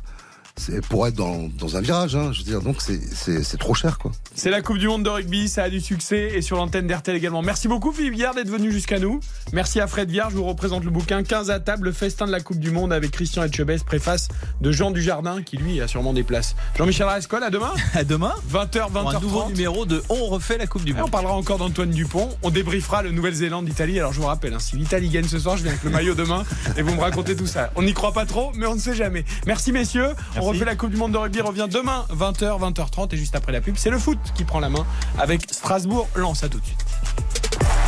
C'est 0.59 0.81
pour 0.87 1.07
être 1.07 1.15
dans, 1.15 1.49
dans 1.59 1.77
un 1.77 1.81
virage, 1.83 2.17
hein, 2.17 2.31
je 2.33 2.39
veux 2.39 2.45
dire. 2.45 2.63
Donc 2.63 2.81
c'est- 2.81 3.57
trop 3.59 3.75
cher, 3.75 3.99
quoi. 3.99 4.11
C'est 4.35 4.51
la 4.51 4.63
Coupe 4.63 4.79
du 4.79 4.87
Monde 4.89 5.03
de 5.03 5.09
rugby, 5.11 5.49
ça 5.49 5.65
a 5.65 5.71
du 5.71 5.81
succès 5.81 6.31
et 6.35 6.43
sur 6.43 6.57
l'antenne 6.57 6.87
d'RTL 6.87 7.17
également. 7.17 7.43
Merci 7.43 7.69
beaucoup 7.69 7.93
Philippe 7.93 8.15
Guillard 8.15 8.35
d'être 8.35 8.49
venu 8.49 8.73
jusqu'à 8.73 8.99
nous. 8.99 9.21
Merci 9.53 9.81
à 9.81 9.87
Fred 9.87 10.11
Viard, 10.11 10.31
je 10.31 10.37
vous 10.37 10.45
représente 10.45 10.85
le 10.85 10.91
bouquin 10.91 11.23
15 11.23 11.51
à 11.51 11.61
table, 11.61 11.87
le 11.87 11.93
festin 11.93 12.27
de 12.27 12.33
la 12.33 12.41
Coupe 12.41 12.59
du 12.59 12.71
Monde 12.71 12.93
avec 12.93 13.11
Christian 13.11 13.43
Etchebest, 13.45 13.85
préface 13.85 14.29
de 14.61 14.73
Jean 14.73 14.91
Dujardin 14.91 15.43
qui 15.43 15.57
lui 15.59 15.81
a 15.81 15.89
sûrement 15.89 16.13
des 16.13 16.23
places. 16.23 16.55
Jean-Michel 16.77 17.07
Rascol, 17.07 17.43
à 17.43 17.51
demain, 17.51 17.73
À 17.95 18.05
demain 18.05 18.35
20h, 18.51 18.91
pour 18.91 19.09
un 19.11 19.21
nouveau 19.21 19.41
20h30. 19.43 19.49
numéro 19.53 19.87
de 19.87 20.03
On 20.09 20.27
refait 20.27 20.59
la 20.59 20.67
Coupe 20.67 20.85
du 20.85 20.93
Et 20.93 20.95
on 20.97 21.03
Monde. 21.03 21.11
parlera 21.11 21.35
encore 21.35 21.59
d'Antoine 21.59 21.91
Dupont. 21.91 22.29
On 22.43 22.51
débriefera 22.51 23.03
le 23.03 23.11
Nouvelle-Zélande-Italie. 23.13 23.99
Alors 23.99 24.13
je 24.13 24.21
vous 24.21 24.27
rappelle, 24.27 24.55
hein, 24.55 24.59
si 24.59 24.77
l'Italie 24.77 25.09
gagne 25.11 25.29
ce 25.29 25.39
soir, 25.39 25.57
je 25.57 25.63
viens 25.63 25.73
avec 25.73 25.85
le 25.85 25.91
maillot 25.91 26.15
demain 26.15 26.45
et 26.77 26.83
vous 26.83 26.95
me 26.95 27.01
racontez 27.01 27.37
tout 27.37 27.47
ça. 27.47 27.71
On 27.77 27.83
n'y 27.83 27.93
croit 27.95 28.13
pas 28.13 28.25
trop, 28.27 28.53
mais 28.55 28.67
on 28.67 28.75
ne 28.75 28.81
sait 28.81 28.95
jamais. 28.95 29.25
Merci 29.47 29.73
messieurs. 29.73 30.09
On 30.41 30.46
refait 30.47 30.65
la 30.65 30.77
Coupe 30.77 30.91
du 30.91 30.97
Monde 30.97 31.13
de 31.13 31.19
rugby 31.19 31.41
revient 31.41 31.69
demain 31.71 32.05
20h, 32.11 32.61
20h30 32.61 33.15
et 33.15 33.17
juste 33.17 33.35
après 33.35 33.53
la 33.53 33.61
pub, 33.61 33.77
c'est 33.77 33.91
le 33.91 33.99
foot 33.99 34.19
qui 34.35 34.45
prend 34.45 34.61
la 34.61 34.69
main 34.69 34.87
avec 35.19 35.43
Strasbourg. 35.51 36.09
Lance 36.15 36.45
à 36.45 36.49
tout 36.49 36.61
de 36.61 36.65
suite. 36.65 36.85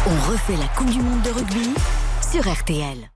On 0.06 0.30
refait 0.30 0.56
la 0.56 0.68
Coupe 0.68 0.90
du 0.90 1.00
Monde 1.00 1.22
de 1.22 1.30
rugby 1.30 1.70
sur 2.32 2.50
RTL. 2.50 3.10